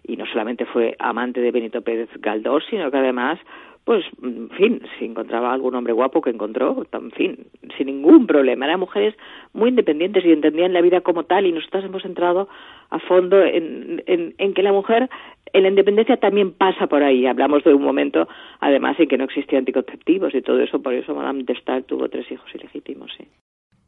Y 0.04 0.18
no 0.18 0.26
solamente 0.26 0.66
fue 0.66 0.96
amante 0.98 1.42
de 1.42 1.52
Benito 1.52 1.82
Pérez 1.82 2.10
Galdós, 2.20 2.64
sino 2.72 2.90
que 2.90 2.98
además 2.98 3.38
pues, 3.86 4.06
en 4.22 4.50
fin, 4.52 4.82
si 4.98 5.06
encontraba 5.06 5.52
algún 5.52 5.74
hombre 5.74 5.94
guapo 5.94 6.22
que 6.22 6.30
encontró, 6.30 6.86
en 6.92 7.12
fin, 7.12 7.48
sin 7.76 7.88
ningún 7.88 8.28
problema. 8.28 8.66
Eran 8.66 8.80
mujeres 8.80 9.16
muy 9.54 9.70
independientes 9.70 10.24
y 10.26 10.32
entendían 10.32 10.74
la 10.74 10.82
vida 10.82 11.02
como 11.02 11.24
tal 11.24 11.46
y 11.46 11.52
nosotros 11.52 11.86
hemos 11.86 12.06
entrado 12.06 12.48
a 12.92 13.00
fondo 13.00 13.44
en, 13.44 14.04
en, 14.06 14.54
que 14.54 14.64
la 14.64 14.74
mujer 14.74 15.10
en 15.54 15.64
la 15.64 15.70
independencia 15.70 16.18
también 16.18 16.54
pasa 16.54 16.88
por 16.88 17.04
ahí. 17.04 17.26
Hablamos 17.26 17.64
de 17.64 17.74
un 17.74 17.82
momento, 17.82 18.28
además, 18.60 19.00
en 19.00 19.08
que 19.08 19.18
no 19.18 19.24
existían 19.24 19.60
anticonceptivos 19.60 20.36
y 20.36 20.42
todo 20.42 20.60
eso, 20.60 20.82
por 20.82 20.94
eso 20.94 21.16
Madame 21.16 21.44
de 21.44 21.82
tuvo 21.84 22.10
tres 22.10 22.32
hijos 22.32 22.48
ilegítimos. 22.54 23.12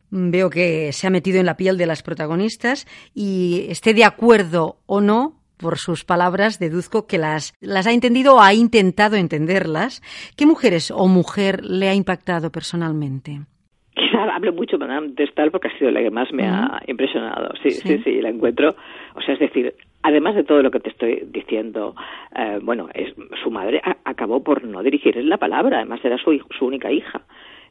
Veo 0.10 0.50
que 0.50 0.92
se 0.92 1.08
ha 1.08 1.10
metido 1.10 1.40
en 1.40 1.46
la 1.46 1.58
piel 1.58 1.78
de 1.78 1.86
las 1.86 2.04
protagonistas 2.04 2.86
y 3.14 3.68
esté 3.70 3.94
de 3.94 4.04
acuerdo 4.04 4.78
o 4.86 5.00
no, 5.00 5.41
por 5.62 5.78
sus 5.78 6.04
palabras, 6.04 6.60
deduzco 6.60 7.08
que 7.08 7.18
las, 7.18 7.54
las 7.62 7.88
ha 7.88 7.92
entendido 7.92 8.36
o 8.36 8.42
ha 8.42 8.54
intentado 8.54 9.16
entenderlas. 9.16 10.02
¿Qué 10.36 10.46
mujeres 10.46 10.92
o 10.92 11.08
mujer 11.08 11.64
le 11.64 11.90
ha 11.90 11.94
impactado 11.94 12.52
personalmente? 12.52 13.42
hablo 14.34 14.54
mucho 14.54 14.78
de 14.78 15.28
Stahl 15.28 15.52
porque 15.52 15.68
ha 15.68 15.78
sido 15.78 15.92
la 15.92 16.02
que 16.02 16.12
más 16.12 16.32
me 16.32 16.48
ha 16.48 16.82
impresionado. 16.88 17.54
Sí, 17.62 17.72
sí, 17.72 18.00
sí, 18.04 18.22
la 18.22 18.30
encuentro. 18.30 18.76
O 19.16 19.22
sea, 19.22 19.34
es 19.34 19.40
decir, 19.40 19.74
además 20.04 20.36
de 20.36 20.44
todo 20.44 20.62
lo 20.62 20.72
que 20.72 20.80
te 20.80 20.90
estoy 20.90 21.24
diciendo, 21.32 21.96
eh, 22.36 22.60
bueno, 22.62 22.90
es, 22.94 23.14
su 23.44 23.52
madre 23.52 23.82
acabó 24.06 24.44
por 24.44 24.64
no 24.64 24.84
dirigirle 24.84 25.24
la 25.24 25.38
palabra, 25.38 25.78
además 25.78 26.00
era 26.04 26.18
su, 26.18 26.40
su 26.58 26.66
única 26.66 26.92
hija 26.92 27.22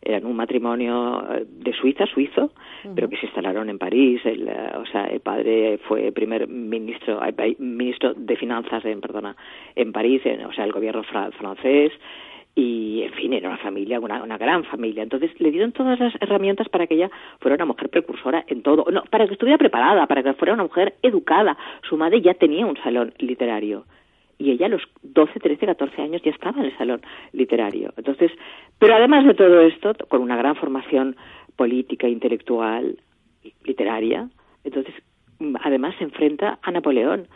eran 0.02 0.24
un 0.24 0.36
matrimonio 0.36 1.22
eh, 1.30 1.44
de 1.46 1.72
Suiza, 1.72 2.06
suizo, 2.06 2.52
pero 2.94 3.08
que 3.08 3.16
se 3.16 3.26
instalaron 3.26 3.68
en 3.68 3.78
París. 3.78 4.20
El, 4.24 4.48
eh, 4.48 4.72
o 4.76 4.86
sea, 4.86 5.04
el 5.04 5.20
padre 5.20 5.78
fue 5.86 6.10
primer 6.12 6.48
ministro, 6.48 7.20
eh, 7.24 7.56
ministro 7.58 8.14
de 8.14 8.36
finanzas, 8.36 8.84
en, 8.84 9.00
perdona, 9.00 9.36
en 9.76 9.92
París, 9.92 10.22
en, 10.24 10.44
o 10.44 10.52
sea, 10.52 10.64
el 10.64 10.72
gobierno 10.72 11.02
francés. 11.02 11.92
Y, 12.54 13.02
en 13.02 13.12
fin, 13.12 13.32
era 13.32 13.48
una 13.48 13.58
familia, 13.58 14.00
una, 14.00 14.22
una 14.22 14.36
gran 14.36 14.64
familia. 14.64 15.02
Entonces, 15.02 15.30
le 15.38 15.50
dieron 15.50 15.72
todas 15.72 16.00
las 16.00 16.14
herramientas 16.20 16.68
para 16.68 16.86
que 16.86 16.94
ella 16.94 17.10
fuera 17.38 17.54
una 17.54 17.66
mujer 17.66 17.90
precursora 17.90 18.44
en 18.48 18.62
todo. 18.62 18.86
No, 18.90 19.04
para 19.04 19.26
que 19.26 19.34
estuviera 19.34 19.56
preparada, 19.56 20.06
para 20.06 20.22
que 20.22 20.34
fuera 20.34 20.54
una 20.54 20.64
mujer 20.64 20.94
educada. 21.02 21.56
Su 21.88 21.96
madre 21.96 22.20
ya 22.20 22.34
tenía 22.34 22.66
un 22.66 22.76
salón 22.78 23.14
literario 23.18 23.84
y 24.40 24.50
ella 24.52 24.66
a 24.66 24.70
los 24.70 24.82
12, 25.02 25.38
13, 25.38 25.66
14 25.66 26.00
años 26.00 26.22
ya 26.24 26.30
estaba 26.30 26.60
en 26.60 26.66
el 26.66 26.78
salón 26.78 27.02
literario. 27.32 27.92
Entonces, 27.96 28.32
pero 28.78 28.94
además 28.94 29.26
de 29.26 29.34
todo 29.34 29.60
esto, 29.60 29.92
con 30.08 30.22
una 30.22 30.36
gran 30.36 30.56
formación 30.56 31.16
política, 31.56 32.08
intelectual, 32.08 32.98
literaria, 33.64 34.30
entonces 34.64 34.94
además 35.62 35.94
se 35.98 36.04
enfrenta 36.04 36.58
a 36.62 36.70
Napoleón. 36.70 37.28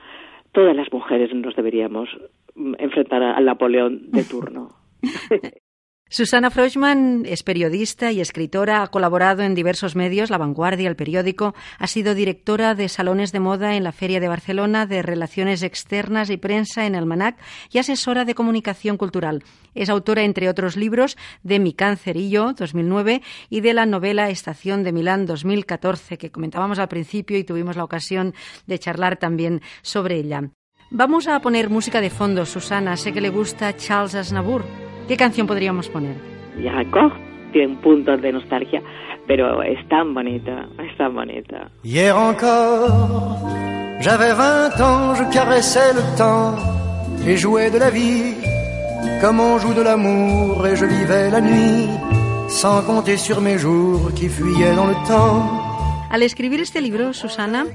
Todas 0.53 0.75
las 0.75 0.91
mujeres 0.93 1.33
nos 1.35 1.55
deberíamos 1.55 2.09
enfrentar 2.79 3.23
al 3.23 3.45
Napoleón 3.45 4.11
de 4.11 4.25
turno. 4.25 4.71
Susana 6.11 6.51
Freuchmann 6.51 7.25
es 7.27 7.43
periodista 7.43 8.13
y 8.13 8.21
escritora, 8.21 8.83
ha 8.83 8.89
colaborado 8.89 9.43
en 9.43 9.55
diversos 9.55 9.97
medios, 9.97 10.31
La 10.31 10.39
Vanguardia, 10.39 10.89
El 10.89 10.97
Periódico, 10.97 11.55
ha 11.79 11.87
sido 11.87 12.15
directora 12.15 12.75
de 12.75 12.89
salones 12.89 13.33
de 13.33 13.41
moda 13.41 13.75
en 13.75 13.83
la 13.83 13.91
Feria 13.91 14.21
de 14.21 14.29
Barcelona, 14.29 14.87
de 14.87 15.03
Relaciones 15.03 15.63
Externas 15.63 16.31
y 16.31 16.37
Prensa 16.37 16.87
en 16.87 16.95
Almanac 16.95 17.37
y 17.73 17.79
asesora 17.79 18.25
de 18.25 18.35
comunicación 18.35 18.97
cultural. 18.97 19.43
Es 19.75 19.89
autora, 19.89 20.23
entre 20.23 20.49
otros 20.49 20.77
libros, 20.77 21.17
de 21.43 21.59
Mi 21.59 21.73
cáncer 21.73 22.17
y 22.17 22.31
yo, 22.31 22.53
2009, 22.53 23.23
y 23.49 23.61
de 23.63 23.75
la 23.75 23.87
novela 23.87 24.29
Estación 24.29 24.85
de 24.85 24.93
Milán, 24.93 25.27
2014, 25.27 26.19
que 26.19 26.31
comentábamos 26.31 26.79
al 26.79 26.89
principio 26.89 27.39
y 27.39 27.45
tuvimos 27.45 27.77
la 27.77 27.85
ocasión 27.85 28.35
de 28.67 28.79
charlar 28.79 29.17
también 29.17 29.63
sobre 29.83 30.17
ella. 30.17 30.51
Vamos 30.91 31.27
a 31.27 31.41
poner 31.41 31.71
música 31.71 32.01
de 32.01 32.11
fondo, 32.11 32.47
Susana. 32.47 32.97
Sé 32.97 33.13
que 33.13 33.23
le 33.23 33.31
gusta 33.31 33.75
Charles 33.75 34.15
Aznavour. 34.15 34.84
¿Qué 35.09 35.17
canción 35.17 35.47
podríamos 35.47 35.89
poner? 35.89 36.17
Jacob 36.63 37.13
tiene 37.53 37.69
un 37.69 37.77
punto 37.77 38.17
de 38.17 38.33
nostalgia, 38.33 38.83
pero 39.27 39.63
es 39.63 39.87
tan 39.89 40.15
bonita, 40.15 40.69
es 40.79 40.97
tan 40.97 41.15
bonita. 41.15 41.71
Hier 41.83 42.13
encore, 42.13 43.39
j'avais 44.01 44.35
20 44.35 44.81
ans, 44.81 45.15
je 45.15 45.25
caressais 45.33 45.93
le 45.95 46.17
temps 46.17 46.57
et 47.27 47.37
jouais 47.37 47.71
de 47.71 47.79
la 47.79 47.91
vie 47.91 48.35
comme 49.21 49.41
on 49.41 49.59
joue 49.59 49.75
de 49.75 49.83
l'amour 49.83 50.67
et 50.67 50.77
je 50.77 50.87
vivais 50.87 51.31
la 51.31 51.41
nuit 51.41 51.89
sans 52.49 52.83
compter 52.83 53.17
sur 53.17 53.41
mes 53.41 53.59
jours 53.59 54.13
qui 54.15 54.29
fuyaient 54.29 54.75
dans 54.75 54.87
le 54.87 54.95
temps. 55.07 55.65
Al 56.11 56.23
escribir 56.23 56.61
este 56.61 56.81
libro, 56.81 57.13
Susana 57.13 57.67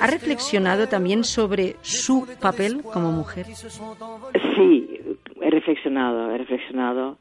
ha 0.00 0.06
reflexionado 0.06 0.88
también 0.88 1.24
sobre 1.24 1.76
su 1.82 2.26
papel 2.40 2.82
como 2.82 3.12
mujer. 3.12 3.46
Sí, 4.56 5.01
reflexionado, 5.52 6.32
he 6.32 6.38
reflexionado. 6.38 7.18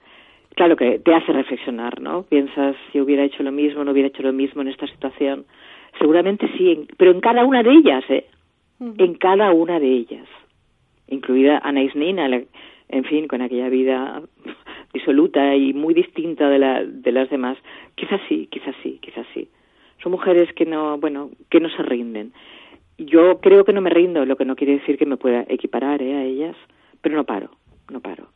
Claro 0.56 0.76
que 0.76 1.00
te 1.00 1.14
hace 1.14 1.32
reflexionar, 1.32 2.02
¿no? 2.02 2.24
Piensas 2.24 2.76
si 2.92 3.00
hubiera 3.00 3.24
hecho 3.24 3.44
lo 3.44 3.52
mismo, 3.52 3.84
no 3.84 3.92
hubiera 3.92 4.10
hecho 4.10 4.24
lo 4.24 4.34
mismo 4.34 4.62
en 4.62 4.70
esta 4.70 4.88
situación. 4.88 5.46
Seguramente 6.00 6.50
sí, 6.58 6.88
pero 6.98 7.12
en 7.12 7.22
cada 7.22 7.46
una 7.46 7.64
de 7.64 7.72
ellas, 7.72 8.04
¿eh? 8.10 8.26
En 8.80 9.16
cada 9.16 9.52
una 9.52 9.80
de 9.80 9.88
ellas. 9.88 10.28
Incluida 11.08 11.60
Anais 11.60 11.96
Nina, 11.96 12.28
en 12.90 13.04
fin, 13.06 13.28
con 13.28 13.42
aquella 13.42 13.70
vida 13.70 14.22
disoluta 14.94 15.56
y 15.56 15.74
muy 15.74 15.94
distinta 15.94 16.50
de, 16.50 16.60
la, 16.60 16.84
de 16.84 17.12
las 17.12 17.30
demás. 17.30 17.58
Quizás 17.96 18.20
sí, 18.28 18.48
quizás 18.52 18.76
sí, 18.82 19.00
quizás 19.02 19.28
sí. 19.34 19.48
Son 20.02 20.12
mujeres 20.12 20.52
que 20.54 20.66
no, 20.66 20.98
bueno, 20.98 21.30
que 21.50 21.60
no 21.60 21.70
se 21.70 21.84
rinden. 21.84 22.34
Yo 22.98 23.40
creo 23.40 23.64
que 23.64 23.74
no 23.74 23.82
me 23.82 23.90
rindo, 23.90 24.26
lo 24.26 24.36
que 24.36 24.46
no 24.46 24.56
quiere 24.56 24.74
decir 24.74 24.98
que 24.98 25.06
me 25.06 25.18
pueda 25.18 25.46
equiparar 25.48 26.02
¿eh? 26.02 26.16
a 26.16 26.24
ellas, 26.24 26.56
pero 27.02 27.16
no 27.16 27.24
paro 27.24 27.52
no 27.90 28.02
paro. 28.02 28.30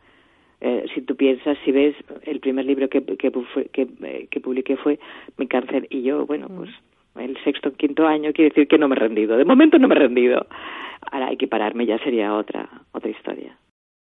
Eh, 0.61 0.85
si 0.93 1.01
tú 1.01 1.15
piensas, 1.15 1.57
si 1.65 1.71
ves, 1.71 1.95
el 2.23 2.39
primer 2.39 2.65
libro 2.65 2.89
que, 2.89 3.03
que, 3.03 3.31
que, 3.71 3.87
eh, 4.03 4.27
que 4.31 4.39
publiqué 4.39 4.77
fue 4.77 4.99
Mi 5.37 5.47
cáncer 5.47 5.87
y 5.89 6.01
yo, 6.03 6.25
bueno, 6.25 6.47
pues 6.47 6.69
el 7.15 7.37
sexto 7.43 7.73
quinto 7.73 8.07
año 8.07 8.33
quiere 8.33 8.49
decir 8.49 8.67
que 8.67 8.77
no 8.77 8.87
me 8.87 8.95
he 8.95 8.99
rendido. 8.99 9.37
De 9.37 9.45
momento 9.45 9.77
no 9.77 9.87
me 9.87 9.95
he 9.95 9.99
rendido. 9.99 10.47
Ahora 11.11 11.27
hay 11.27 11.37
que 11.37 11.47
pararme, 11.47 11.85
ya 11.85 11.97
sería 11.99 12.33
otra, 12.33 12.69
otra 12.91 13.09
historia. 13.09 13.57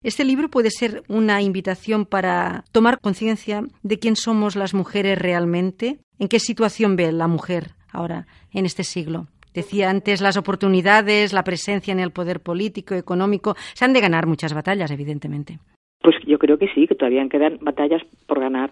Este 0.03 0.25
libro 0.25 0.49
puede 0.49 0.71
ser 0.71 1.03
una 1.09 1.43
invitación 1.43 2.05
para 2.07 2.65
tomar 2.73 3.01
conciencia 3.01 3.63
de 3.83 3.99
quién 3.99 4.15
somos 4.15 4.55
las 4.55 4.75
mujeres 4.75 5.19
realmente, 5.19 5.99
en 6.19 6.29
qué 6.29 6.39
situación 6.39 6.97
ve 6.97 7.11
la 7.13 7.29
mujer 7.29 7.71
ahora, 7.93 8.27
en 8.53 8.67
este 8.67 8.85
siglo. 8.85 9.27
Decía 9.57 9.89
antes, 9.89 10.21
las 10.21 10.37
oportunidades, 10.37 11.33
la 11.33 11.43
presencia 11.43 11.91
en 11.91 11.99
el 11.99 12.11
poder 12.11 12.41
político, 12.41 12.95
económico, 12.95 13.55
se 13.73 13.87
han 13.87 13.95
de 13.95 14.03
ganar 14.03 14.27
muchas 14.27 14.53
batallas, 14.53 14.91
evidentemente. 14.91 15.59
Pues 16.03 16.15
yo 16.27 16.39
creo 16.39 16.59
que 16.59 16.69
sí, 16.75 16.87
que 16.87 16.95
todavía 16.95 17.27
quedan 17.31 17.57
batallas 17.63 18.03
por 18.27 18.39
ganar. 18.39 18.71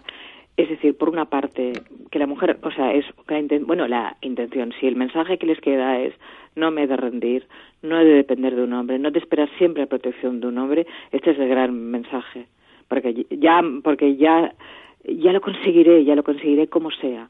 Es 0.57 0.69
decir, 0.69 0.95
por 0.95 1.09
una 1.09 1.25
parte, 1.25 1.73
que 2.11 2.19
la 2.19 2.27
mujer, 2.27 2.59
o 2.61 2.69
sea, 2.69 2.93
es, 2.93 3.03
bueno, 3.65 3.87
la 3.87 4.15
intención, 4.21 4.73
si 4.79 4.85
el 4.85 4.95
mensaje 4.95 5.39
que 5.39 5.47
les 5.47 5.59
queda 5.59 5.99
es 5.99 6.13
no 6.55 6.69
me 6.69 6.83
he 6.83 6.87
de 6.87 6.97
rendir, 6.97 7.47
no 7.81 7.99
he 7.99 8.05
de 8.05 8.13
depender 8.13 8.55
de 8.55 8.63
un 8.63 8.73
hombre, 8.73 8.99
no 8.99 9.09
he 9.09 9.11
de 9.11 9.19
esperar 9.19 9.49
siempre 9.57 9.81
la 9.81 9.89
protección 9.89 10.39
de 10.39 10.47
un 10.47 10.59
hombre, 10.59 10.85
este 11.11 11.31
es 11.31 11.39
el 11.39 11.49
gran 11.49 11.73
mensaje. 11.89 12.45
Porque 12.87 13.25
ya, 13.31 13.59
porque 13.83 14.17
ya, 14.17 14.53
ya 15.03 15.31
lo 15.33 15.41
conseguiré, 15.41 16.05
ya 16.05 16.13
lo 16.13 16.21
conseguiré 16.21 16.67
como 16.67 16.91
sea. 16.91 17.27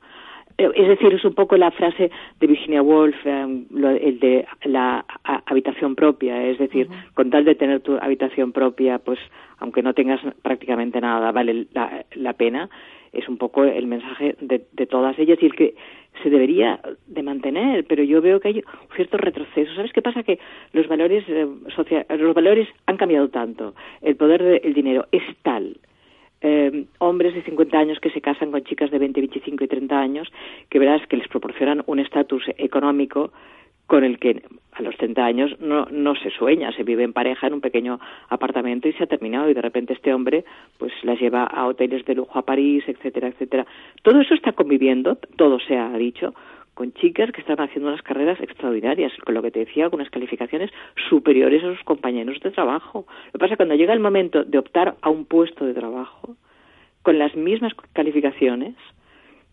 Eh, 0.58 0.70
es 0.76 0.88
decir, 0.88 1.14
es 1.14 1.26
un 1.26 1.34
poco 1.34 1.58
la 1.58 1.72
frase 1.72 2.10
de 2.40 2.48
Virginia 2.48 2.82
Woolf, 2.82 3.16
eh, 3.26 3.66
el 4.02 4.20
de 4.20 4.46
la 4.64 5.06
habitación 5.46 5.96
propia, 5.96 6.44
es 6.44 6.58
decir, 6.58 6.88
con 7.14 7.30
tal 7.30 7.46
de 7.46 7.56
tener 7.56 7.82
tu 7.82 7.98
habitación 7.98 8.52
propia, 8.52 9.00
pues 9.00 9.20
aunque 9.60 9.82
no 9.82 9.94
tengas 9.94 10.22
prácticamente 10.42 11.00
nada, 11.02 11.32
vale 11.32 11.68
la 12.16 12.34
pena 12.34 12.70
es 13.16 13.30
un 13.30 13.38
poco 13.38 13.64
el 13.64 13.88
mensaje 13.88 14.36
de, 14.42 14.60
todas 14.86 15.18
ellas 15.18 15.40
y 15.42 15.46
el 15.46 15.56
que 15.56 15.74
se 16.22 16.30
debería 16.30 16.80
de 17.08 17.24
mantener, 17.24 17.86
pero 17.86 18.04
yo 18.04 18.22
veo 18.22 18.40
que 18.40 18.50
hay 18.50 18.58
un 18.58 18.96
cierto 18.96 19.18
retroceso. 19.18 19.74
¿Sabes 19.74 19.94
qué 19.94 20.02
pasa? 20.02 20.24
Que 20.24 20.40
los 20.74 20.88
valores 20.88 21.24
eh, 21.28 21.48
los 22.18 22.36
valores 22.36 22.68
han 22.86 22.98
cambiado 22.98 23.30
tanto. 23.30 23.74
El 24.02 24.16
poder 24.16 24.44
del 24.44 24.74
dinero 24.74 25.08
es 25.12 25.24
tal. 25.42 25.78
Eh, 26.42 26.86
hombres 27.00 27.34
de 27.34 27.44
50 27.44 27.77
años 27.77 28.00
que 28.00 28.12
se 28.12 28.22
casan 28.22 28.51
con 28.51 28.63
chicas 28.63 28.92
de 28.92 29.00
20, 29.00 29.20
25 29.22 29.63
y 29.63 29.68
30 29.68 30.00
años, 30.00 30.32
que 30.70 30.80
verás 30.80 31.06
que 31.08 31.18
les 31.18 31.27
proporcionan 31.27 31.84
un 31.88 32.00
estatus 32.00 32.44
económico 32.58 33.32
con 33.88 34.04
el 34.04 34.20
que 34.20 34.44
a 34.74 34.82
los 34.82 34.98
30 34.98 35.24
años 35.24 35.60
no, 35.60 35.86
no 35.92 36.15
se 36.15 36.30
sueña, 36.32 36.72
se 36.74 36.84
vive 36.84 37.04
en 37.04 37.13
pareja 37.13 37.48
en 37.48 37.54
un 37.54 37.62
pequeño 37.62 38.00
apartamento 38.30 38.88
y 38.88 38.94
se 38.94 39.04
ha 39.04 39.08
terminado 39.08 39.50
y 39.50 39.54
de 39.54 39.62
repente 39.62 39.94
este 39.94 40.13
hombre 40.13 40.44
pues 40.77 40.92
las 41.04 41.20
lleva 41.20 41.44
a 41.44 41.68
hoteles 41.68 42.04
de 42.06 42.15
lujo 42.15 42.38
a 42.38 42.42
París, 42.42 42.84
etcétera, 42.88 43.27
etcétera. 43.27 43.65
Todo 44.01 44.22
eso 44.22 44.34
está 44.34 44.54
conviviendo, 44.54 45.18
todo 45.38 45.60
se 45.60 45.77
ha 45.77 45.96
dicho, 45.98 46.34
con 46.75 46.94
chicas 46.94 47.32
que 47.32 47.41
están 47.41 47.60
haciendo 47.60 47.89
unas 47.89 48.03
carreras 48.03 48.39
extraordinarias, 48.41 49.12
con 49.24 49.34
lo 49.34 49.41
que 49.41 49.50
te 49.50 49.60
decía, 49.60 49.89
con 49.89 50.00
unas 50.00 50.12
calificaciones 50.12 50.70
superiores 51.10 51.63
a 51.63 51.74
sus 51.74 51.84
compañeros 51.84 52.39
de 52.41 52.51
trabajo. 52.51 53.05
Lo 53.27 53.32
que 53.32 53.39
pasa 53.39 53.46
es 53.46 53.51
que 53.51 53.58
cuando 53.58 53.75
llega 53.75 53.94
el 53.94 54.00
momento 54.01 54.44
de 54.44 54.58
optar 54.60 54.96
a 55.01 55.10
un 55.10 55.25
puesto 55.25 55.65
de 55.65 55.74
trabajo, 55.74 56.36
con 57.01 57.17
las 57.17 57.36
mismas 57.36 57.74
calificaciones, 57.94 58.75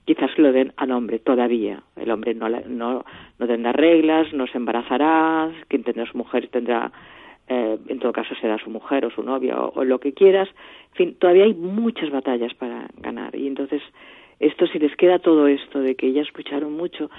quizás 0.05 0.37
lo 0.37 0.53
den 0.53 0.73
al 0.77 0.91
hombre 0.91 1.19
todavía. 1.19 1.83
El 1.97 2.11
hombre 2.11 2.35
no, 2.35 2.49
no, 2.49 3.05
no 3.39 3.47
tendrá 3.47 3.73
reglas, 3.73 4.33
no 4.33 4.47
se 4.47 4.59
embarazará, 4.59 5.51
quien 5.69 5.85
tendrá 5.85 6.07
su 6.07 6.19
mujer 6.19 6.49
tendrá, 6.49 6.91
eh, 7.49 7.79
en 7.89 7.99
todo 7.99 8.13
caso 8.13 8.35
será 8.41 8.59
su 8.59 8.71
mujer 8.71 9.05
o 9.05 9.11
su 9.11 9.23
novia 9.23 9.61
o, 9.61 9.85
lo 9.85 10.01
que 10.01 10.13
quieras. 10.13 10.49
En 10.93 10.97
fin, 10.97 11.17
todavía 11.19 11.45
hay 11.45 11.55
muchas 11.55 12.11
batallas 12.11 12.53
para 12.55 12.89
ganar 12.97 13.37
y 13.37 13.47
entonces 13.47 13.83
esto 14.43 14.67
si 14.67 14.79
les 14.79 14.95
queda 14.97 15.19
todo 15.21 15.47
esto 15.47 15.81
de 15.81 15.95
que 15.95 16.09
ellas 16.09 16.27
lucharon 16.35 16.73
mucho, 16.73 17.11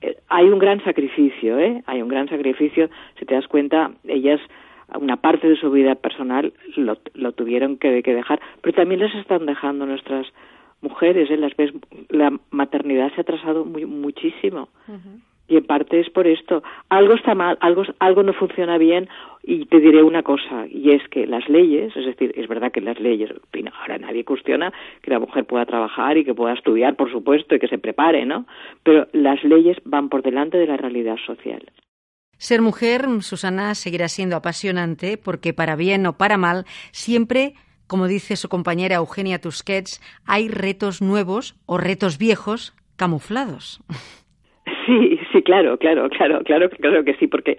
eh, 0.00 0.16
hay 0.28 0.48
un 0.48 0.58
gran 0.58 0.82
sacrificio, 0.84 1.58
¿eh? 1.58 1.82
Hay 1.86 2.02
un 2.02 2.08
gran 2.08 2.28
sacrificio, 2.28 2.90
si 3.18 3.24
te 3.24 3.34
das 3.34 3.46
cuenta, 3.46 3.92
ellas 4.04 4.40
una 5.00 5.16
parte 5.16 5.48
de 5.48 5.56
su 5.56 5.70
vida 5.70 5.94
personal 5.94 6.52
lo, 6.76 6.98
lo 7.14 7.32
tuvieron 7.32 7.78
que, 7.78 8.02
que 8.02 8.14
dejar, 8.14 8.40
pero 8.60 8.74
también 8.74 9.00
les 9.00 9.14
están 9.14 9.46
dejando 9.46 9.86
nuestras 9.86 10.26
mujeres, 10.82 11.30
¿eh? 11.30 11.36
las 11.36 11.56
ves, 11.56 11.72
la 12.10 12.36
maternidad 12.50 13.10
se 13.14 13.20
ha 13.20 13.22
atrasado 13.22 13.64
muy, 13.64 13.86
muchísimo. 13.86 14.68
Y 15.52 15.58
en 15.58 15.64
parte 15.64 16.00
es 16.00 16.08
por 16.08 16.26
esto. 16.26 16.62
Algo 16.88 17.12
está 17.12 17.34
mal, 17.34 17.58
algo, 17.60 17.82
algo 17.98 18.22
no 18.22 18.32
funciona 18.32 18.78
bien 18.78 19.06
y 19.42 19.66
te 19.66 19.80
diré 19.80 20.02
una 20.02 20.22
cosa, 20.22 20.66
y 20.66 20.92
es 20.92 21.06
que 21.08 21.26
las 21.26 21.46
leyes, 21.46 21.94
es 21.94 22.06
decir, 22.06 22.32
es 22.36 22.48
verdad 22.48 22.72
que 22.72 22.80
las 22.80 22.98
leyes, 22.98 23.30
ahora 23.80 23.98
nadie 23.98 24.24
cuestiona 24.24 24.72
que 25.02 25.10
la 25.10 25.18
mujer 25.18 25.44
pueda 25.44 25.66
trabajar 25.66 26.16
y 26.16 26.24
que 26.24 26.32
pueda 26.32 26.54
estudiar, 26.54 26.96
por 26.96 27.12
supuesto, 27.12 27.54
y 27.54 27.58
que 27.58 27.68
se 27.68 27.76
prepare, 27.76 28.24
¿no? 28.24 28.46
Pero 28.82 29.08
las 29.12 29.44
leyes 29.44 29.76
van 29.84 30.08
por 30.08 30.22
delante 30.22 30.56
de 30.56 30.68
la 30.68 30.78
realidad 30.78 31.16
social. 31.26 31.60
Ser 32.38 32.62
mujer, 32.62 33.02
Susana, 33.20 33.74
seguirá 33.74 34.08
siendo 34.08 34.36
apasionante 34.36 35.18
porque 35.18 35.52
para 35.52 35.76
bien 35.76 36.06
o 36.06 36.16
para 36.16 36.38
mal, 36.38 36.64
siempre 36.92 37.52
como 37.88 38.06
dice 38.06 38.36
su 38.36 38.48
compañera 38.48 38.96
Eugenia 38.96 39.38
Tusquets, 39.38 40.00
hay 40.24 40.48
retos 40.48 41.02
nuevos 41.02 41.56
o 41.66 41.76
retos 41.76 42.16
viejos 42.16 42.74
camuflados. 42.96 43.82
Sí, 44.92 45.18
sí, 45.32 45.42
claro, 45.42 45.78
claro, 45.78 46.10
claro, 46.10 46.42
claro, 46.44 46.68
claro 46.68 47.04
que 47.04 47.14
sí, 47.14 47.26
porque 47.26 47.58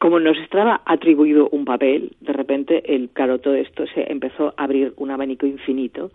como 0.00 0.18
nos 0.18 0.36
estaba 0.38 0.82
atribuido 0.86 1.48
un 1.50 1.64
papel, 1.64 2.16
de 2.20 2.32
repente 2.32 2.94
el 2.94 3.10
claro 3.10 3.38
todo 3.38 3.54
esto 3.54 3.86
se 3.94 4.10
empezó 4.10 4.54
a 4.56 4.64
abrir 4.64 4.92
un 4.96 5.12
abanico 5.12 5.46
infinito, 5.46 6.10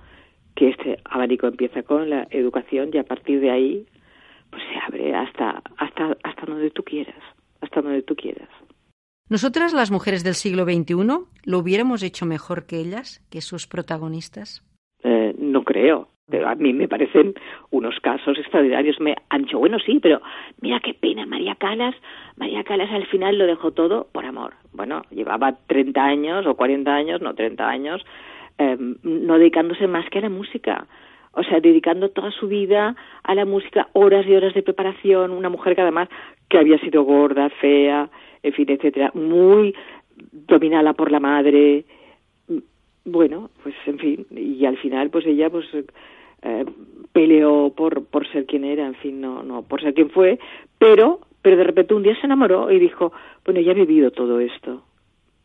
que 0.55 0.69
este 0.69 0.97
abanico 1.05 1.47
empieza 1.47 1.83
con 1.83 2.09
la 2.09 2.27
educación 2.29 2.89
y 2.91 2.97
a 2.97 3.03
partir 3.03 3.39
de 3.39 3.51
ahí 3.51 3.85
pues 4.49 4.61
se 4.69 4.79
abre 4.85 5.15
hasta 5.15 5.61
hasta 5.77 6.17
hasta 6.23 6.45
donde 6.45 6.71
tú 6.71 6.83
quieras, 6.83 7.23
hasta 7.61 7.81
donde 7.81 8.01
tú 8.01 8.15
quieras. 8.15 8.49
¿Nosotras, 9.29 9.73
las 9.73 9.91
mujeres 9.91 10.25
del 10.25 10.33
siglo 10.33 10.65
XXI, 10.65 10.95
lo 11.45 11.57
hubiéramos 11.57 12.03
hecho 12.03 12.25
mejor 12.25 12.65
que 12.65 12.79
ellas, 12.79 13.25
que 13.31 13.39
sus 13.39 13.65
protagonistas? 13.65 14.61
Eh, 15.03 15.33
no 15.39 15.63
creo. 15.63 16.09
A 16.31 16.55
mí 16.55 16.71
me 16.71 16.87
parecen 16.87 17.33
unos 17.69 17.99
casos 17.99 18.37
extraordinarios. 18.37 18.99
Me 19.01 19.15
han 19.29 19.43
dicho, 19.43 19.59
bueno, 19.59 19.77
sí, 19.79 19.99
pero 20.01 20.21
mira 20.61 20.79
qué 20.79 20.93
pena, 20.93 21.25
María 21.25 21.55
Calas. 21.55 21.95
María 22.37 22.63
Calas 22.63 22.89
al 22.91 23.05
final 23.07 23.37
lo 23.37 23.45
dejó 23.45 23.71
todo 23.71 24.07
por 24.11 24.25
amor. 24.25 24.53
Bueno, 24.71 25.01
llevaba 25.11 25.57
30 25.67 26.01
años 26.01 26.45
o 26.47 26.55
40 26.55 26.95
años, 26.95 27.21
no 27.21 27.35
30 27.35 27.67
años, 27.67 28.05
em, 28.57 28.95
no 29.03 29.37
dedicándose 29.37 29.85
más 29.87 30.09
que 30.09 30.19
a 30.19 30.21
la 30.21 30.29
música. 30.29 30.87
O 31.33 31.43
sea, 31.43 31.59
dedicando 31.59 32.09
toda 32.09 32.31
su 32.31 32.47
vida 32.47 32.95
a 33.23 33.35
la 33.35 33.43
música, 33.43 33.89
horas 33.91 34.25
y 34.25 34.33
horas 34.33 34.53
de 34.53 34.63
preparación. 34.63 35.31
Una 35.31 35.49
mujer 35.49 35.75
que 35.75 35.81
además 35.81 36.07
que 36.47 36.57
había 36.57 36.77
sido 36.79 37.03
gorda, 37.03 37.49
fea, 37.49 38.09
en 38.43 38.53
fin, 38.53 38.69
etcétera, 38.69 39.11
muy 39.13 39.75
dominada 40.31 40.93
por 40.93 41.11
la 41.11 41.19
madre. 41.19 41.83
Bueno, 43.05 43.49
pues 43.63 43.75
en 43.85 43.99
fin, 43.99 44.25
y 44.31 44.65
al 44.65 44.77
final 44.77 45.09
pues 45.09 45.25
ella 45.25 45.49
pues 45.49 45.65
eh, 46.41 46.65
peleó 47.11 47.73
por 47.75 48.05
por 48.05 48.27
ser 48.31 48.45
quien 48.45 48.63
era, 48.63 48.85
en 48.85 48.95
fin, 48.95 49.19
no 49.19 49.43
no 49.43 49.63
por 49.63 49.81
ser 49.81 49.93
quien 49.93 50.09
fue, 50.09 50.39
pero 50.77 51.19
pero 51.43 51.57
de 51.57 51.63
repente 51.65 51.93
un 51.93 52.03
día 52.03 52.15
se 52.19 52.25
enamoró 52.25 52.71
y 52.71 52.79
dijo, 52.79 53.11
bueno, 53.45 53.59
ya 53.59 53.73
he 53.73 53.75
vivido 53.75 54.11
todo 54.11 54.39
esto. 54.39 54.81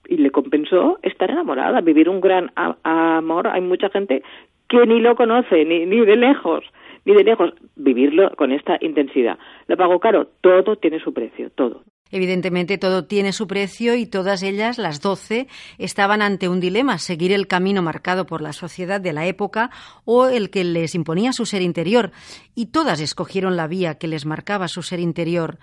Y 0.07 0.16
le 0.16 0.31
compensó 0.31 0.99
estar 1.03 1.31
enamorada, 1.31 1.81
vivir 1.83 2.09
un 2.09 2.21
gran 2.21 2.51
amor. 2.55 3.49
Hay 3.49 3.61
mucha 3.61 3.90
gente 3.90 4.23
que 4.68 4.87
ni 4.87 5.01
lo 5.01 5.16
conoce, 5.16 5.64
ni, 5.64 5.85
ni 5.87 6.01
de 6.01 6.16
lejos, 6.16 6.64
ni 7.05 7.14
de 7.14 7.25
lejos, 7.25 7.53
vivirlo 7.75 8.31
con 8.37 8.53
esta 8.53 8.79
intensidad. 8.81 9.38
Lo 9.66 9.77
pagó 9.77 9.99
caro, 9.99 10.29
todo 10.40 10.77
tiene 10.77 11.01
su 11.01 11.12
precio, 11.12 11.51
todo. 11.51 11.83
Evidentemente 12.11 12.79
todo 12.79 13.05
tiene 13.05 13.33
su 13.33 13.47
precio 13.47 13.94
y 13.94 14.07
todas 14.07 14.42
ellas, 14.42 14.79
las 14.79 15.01
doce, 15.01 15.47
estaban 15.79 16.23
ante 16.23 16.49
un 16.49 16.61
dilema, 16.61 16.99
seguir 16.99 17.33
el 17.33 17.47
camino 17.47 17.83
marcado 17.83 18.27
por 18.27 18.40
la 18.40 18.53
sociedad 18.53 19.01
de 19.01 19.12
la 19.12 19.27
época 19.27 19.71
o 20.05 20.27
el 20.27 20.51
que 20.51 20.64
les 20.64 20.94
imponía 20.94 21.33
su 21.33 21.44
ser 21.44 21.62
interior. 21.62 22.11
Y 22.55 22.73
todas 22.73 23.01
escogieron 23.01 23.57
la 23.57 23.66
vía 23.66 23.99
que 23.99 24.09
les 24.09 24.27
marcaba 24.27 24.68
su 24.68 24.83
ser 24.83 25.01
interior. 25.01 25.59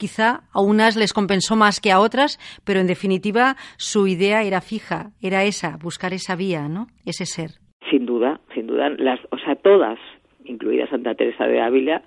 Quizá 0.00 0.44
a 0.52 0.62
unas 0.62 0.96
les 0.96 1.12
compensó 1.12 1.56
más 1.56 1.78
que 1.78 1.92
a 1.92 2.00
otras, 2.00 2.38
pero 2.64 2.80
en 2.80 2.86
definitiva 2.86 3.56
su 3.76 4.06
idea 4.06 4.42
era 4.42 4.62
fija, 4.62 5.10
era 5.20 5.44
esa, 5.44 5.76
buscar 5.76 6.14
esa 6.14 6.36
vía, 6.36 6.68
¿no? 6.68 6.86
Ese 7.04 7.26
ser. 7.26 7.50
Sin 7.90 8.06
duda, 8.06 8.40
sin 8.54 8.66
duda, 8.66 8.88
las, 8.90 9.20
o 9.30 9.36
sea, 9.36 9.56
todas, 9.56 9.98
incluida 10.44 10.88
Santa 10.88 11.14
Teresa 11.14 11.44
de 11.44 11.60
Ávila, 11.60 12.02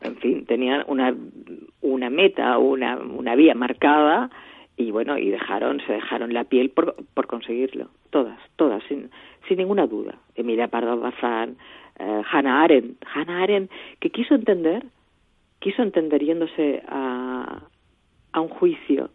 en 0.00 0.16
fin, 0.16 0.46
tenían 0.46 0.84
una, 0.86 1.14
una 1.82 2.10
meta, 2.10 2.58
una, 2.58 2.96
una 2.96 3.34
vía 3.34 3.54
marcada 3.54 4.30
y 4.76 4.90
bueno, 4.90 5.18
y 5.18 5.28
dejaron, 5.28 5.80
se 5.86 5.92
dejaron 5.92 6.32
la 6.32 6.44
piel 6.44 6.70
por, 6.70 6.96
por 7.14 7.26
conseguirlo. 7.26 7.90
Todas, 8.10 8.38
todas, 8.56 8.82
sin, 8.84 9.10
sin 9.46 9.58
ninguna 9.58 9.86
duda. 9.86 10.16
Emilia 10.34 10.68
Pardo 10.68 10.98
Bazán, 10.98 11.56
eh, 11.98 12.22
Hannah 12.32 12.62
Arendt, 12.62 12.96
Hannah 13.14 13.42
Arendt, 13.42 13.70
que 14.00 14.10
quiso 14.10 14.34
entender, 14.34 14.84
quiso 15.58 15.82
entender 15.82 16.24
yéndose 16.24 16.82
a, 16.88 17.60
a 18.32 18.40
un 18.40 18.48
juicio 18.48 19.10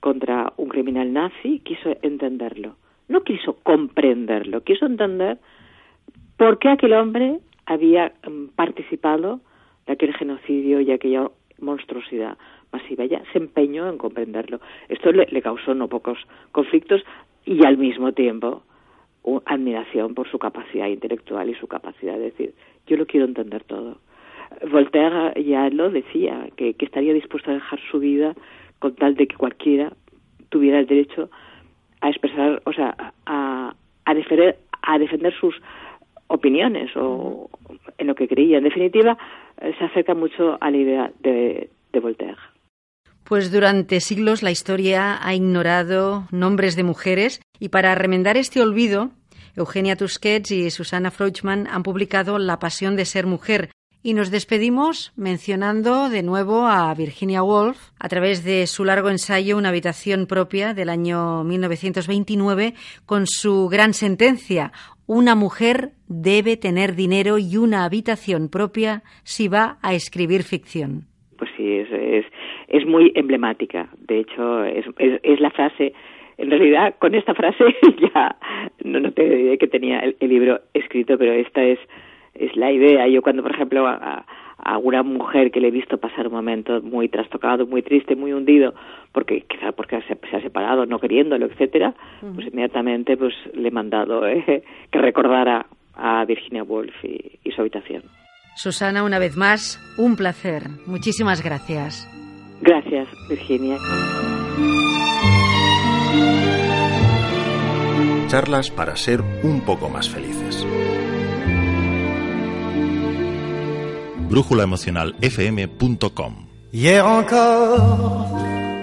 contra 0.00 0.52
un 0.56 0.68
criminal 0.68 1.12
nazi, 1.12 1.60
quiso 1.60 1.94
entenderlo. 2.00 2.76
No 3.08 3.22
quiso 3.24 3.58
comprenderlo, 3.62 4.62
quiso 4.62 4.86
entender 4.86 5.38
por 6.38 6.58
qué 6.58 6.70
aquel 6.70 6.94
hombre 6.94 7.40
había 7.66 8.12
mm, 8.26 8.54
participado 8.56 9.40
de 9.88 9.94
aquel 9.94 10.14
genocidio 10.14 10.80
y 10.80 10.92
aquella 10.92 11.28
monstruosidad 11.60 12.36
masiva. 12.72 13.04
Ella 13.04 13.22
se 13.32 13.38
empeñó 13.38 13.88
en 13.88 13.98
comprenderlo. 13.98 14.60
Esto 14.88 15.10
le, 15.10 15.42
causó 15.42 15.74
no 15.74 15.88
pocos 15.88 16.18
conflictos 16.52 17.02
y 17.44 17.64
al 17.66 17.78
mismo 17.78 18.12
tiempo 18.12 18.62
admiración 19.46 20.14
por 20.14 20.28
su 20.30 20.38
capacidad 20.38 20.86
intelectual 20.86 21.50
y 21.50 21.54
su 21.54 21.66
capacidad 21.66 22.14
de 22.14 22.30
decir, 22.30 22.54
yo 22.86 22.96
lo 22.96 23.06
quiero 23.06 23.26
entender 23.26 23.64
todo. 23.64 23.98
Voltaire 24.70 25.42
ya 25.42 25.68
lo 25.70 25.90
decía, 25.90 26.48
que, 26.56 26.74
estaría 26.78 27.12
dispuesto 27.12 27.50
a 27.50 27.54
dejar 27.54 27.80
su 27.90 27.98
vida 27.98 28.34
con 28.78 28.94
tal 28.94 29.16
de 29.16 29.26
que 29.26 29.36
cualquiera 29.36 29.92
tuviera 30.50 30.78
el 30.78 30.86
derecho 30.86 31.30
a 32.00 32.08
expresar, 32.08 32.62
o 32.64 32.72
sea, 32.72 33.12
a, 33.26 33.74
a, 34.04 34.14
defender, 34.14 34.58
a 34.82 34.98
defender 34.98 35.34
sus 35.34 35.60
opiniones 36.28 36.90
o 36.96 37.50
en 37.98 38.06
lo 38.06 38.14
que 38.14 38.28
creía. 38.28 38.58
En 38.58 38.64
definitiva, 38.64 39.18
se 39.60 39.84
acerca 39.84 40.14
mucho 40.14 40.58
a 40.60 40.70
la 40.70 40.76
idea 40.76 41.12
de, 41.20 41.70
de 41.92 42.00
Voltaire. 42.00 42.36
Pues 43.24 43.52
durante 43.52 44.00
siglos 44.00 44.42
la 44.42 44.50
historia 44.50 45.18
ha 45.20 45.34
ignorado 45.34 46.26
nombres 46.30 46.76
de 46.76 46.82
mujeres 46.82 47.42
y 47.60 47.68
para 47.68 47.94
remendar 47.94 48.36
este 48.36 48.62
olvido, 48.62 49.10
Eugenia 49.56 49.96
Tusquets 49.96 50.50
y 50.50 50.70
Susana 50.70 51.10
Freuchman 51.10 51.66
han 51.70 51.82
publicado 51.82 52.38
La 52.38 52.58
pasión 52.58 52.96
de 52.96 53.04
ser 53.04 53.26
mujer, 53.26 53.70
y 54.02 54.14
nos 54.14 54.30
despedimos 54.30 55.12
mencionando 55.16 56.08
de 56.08 56.22
nuevo 56.22 56.66
a 56.66 56.94
Virginia 56.94 57.42
Woolf 57.42 57.90
a 57.98 58.08
través 58.08 58.44
de 58.44 58.66
su 58.66 58.84
largo 58.84 59.10
ensayo 59.10 59.56
Una 59.56 59.70
habitación 59.70 60.26
propia 60.26 60.72
del 60.72 60.88
año 60.88 61.42
1929 61.44 62.74
con 63.06 63.26
su 63.26 63.68
gran 63.68 63.94
sentencia 63.94 64.72
Una 65.08 65.34
mujer 65.34 65.92
debe 66.06 66.58
tener 66.58 66.94
dinero 66.94 67.38
y 67.38 67.56
una 67.56 67.86
habitación 67.86 68.50
propia 68.50 69.00
si 69.24 69.48
va 69.48 69.78
a 69.82 69.94
escribir 69.94 70.42
ficción. 70.42 71.06
Pues 71.38 71.50
sí, 71.56 71.78
es, 71.78 72.26
es, 72.68 72.86
muy 72.86 73.10
emblemática. 73.14 73.88
De 74.06 74.20
hecho, 74.20 74.64
es, 74.64 74.84
es, 74.98 75.40
la 75.40 75.50
frase 75.50 75.94
en 76.36 76.50
realidad 76.50 76.96
con 76.98 77.14
esta 77.14 77.34
frase 77.34 77.64
ya 78.14 78.36
no, 78.84 79.00
no 79.00 79.10
te 79.12 79.26
diré 79.26 79.56
que 79.56 79.66
tenía 79.66 80.00
el, 80.00 80.16
libro 80.20 80.60
escrito, 80.74 81.16
pero 81.16 81.32
esta 81.32 81.64
es 81.64 81.78
es 82.34 82.54
la 82.54 82.70
idea. 82.70 83.08
Yo 83.08 83.22
cuando, 83.22 83.42
por 83.42 83.52
ejemplo, 83.52 83.86
a, 83.86 84.26
una 84.82 85.02
mujer 85.02 85.50
que 85.50 85.60
le 85.60 85.68
he 85.68 85.70
visto 85.70 85.98
pasar 85.98 86.26
un 86.26 86.34
momento 86.34 86.80
muy 86.82 87.08
trastocado, 87.08 87.66
muy 87.66 87.82
triste, 87.82 88.16
muy 88.16 88.32
hundido, 88.32 88.74
porque 89.12 89.42
quizá 89.48 89.72
porque 89.72 90.00
se, 90.02 90.36
ha 90.36 90.40
separado, 90.40 90.86
no 90.86 90.98
queriéndolo, 90.98 91.46
etcétera, 91.46 91.94
pues 92.20 92.48
inmediatamente 92.48 93.16
pues 93.16 93.34
le 93.54 93.68
he 93.68 93.70
mandado 93.70 94.26
eh, 94.26 94.62
que 94.90 94.98
recordara 94.98 95.66
a 95.94 96.24
Virginia 96.24 96.62
Woolf 96.62 96.94
y, 97.04 97.38
y 97.44 97.50
su 97.52 97.60
habitación. 97.60 98.02
Susana, 98.54 99.04
una 99.04 99.18
vez 99.18 99.36
más, 99.36 99.80
un 99.98 100.16
placer. 100.16 100.64
Muchísimas 100.86 101.42
gracias. 101.44 102.08
Gracias, 102.60 103.08
Virginia. 103.28 103.76
Charlas 108.26 108.70
para 108.70 108.96
ser 108.96 109.20
un 109.42 109.62
poco 109.64 109.88
más 109.88 110.10
felices. 110.10 110.66
brújulaemocionalfm.com. 114.28 116.32
Hier 116.72 117.06
encore, 117.06 118.28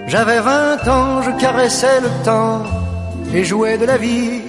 j'avais 0.08 0.40
20 0.40 0.88
ans, 0.88 1.22
je 1.22 1.30
caressais 1.40 2.00
le 2.00 2.08
temps 2.24 2.62
et 3.32 3.44
jouais 3.44 3.78
de 3.78 3.86
la 3.86 3.96
vie 3.96 4.42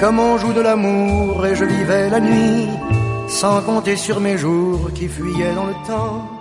comme 0.00 0.18
on 0.18 0.36
joue 0.38 0.52
de 0.52 0.60
l'amour 0.60 1.46
et 1.46 1.54
je 1.56 1.64
vivais 1.64 2.10
la 2.10 2.20
nuit 2.20 2.68
sans 3.28 3.62
compter 3.62 3.96
sur 3.96 4.20
mes 4.20 4.36
jours 4.38 4.90
qui 4.94 5.08
fuyaient 5.08 5.54
dans 5.54 5.66
le 5.66 5.74
temps. 5.86 6.37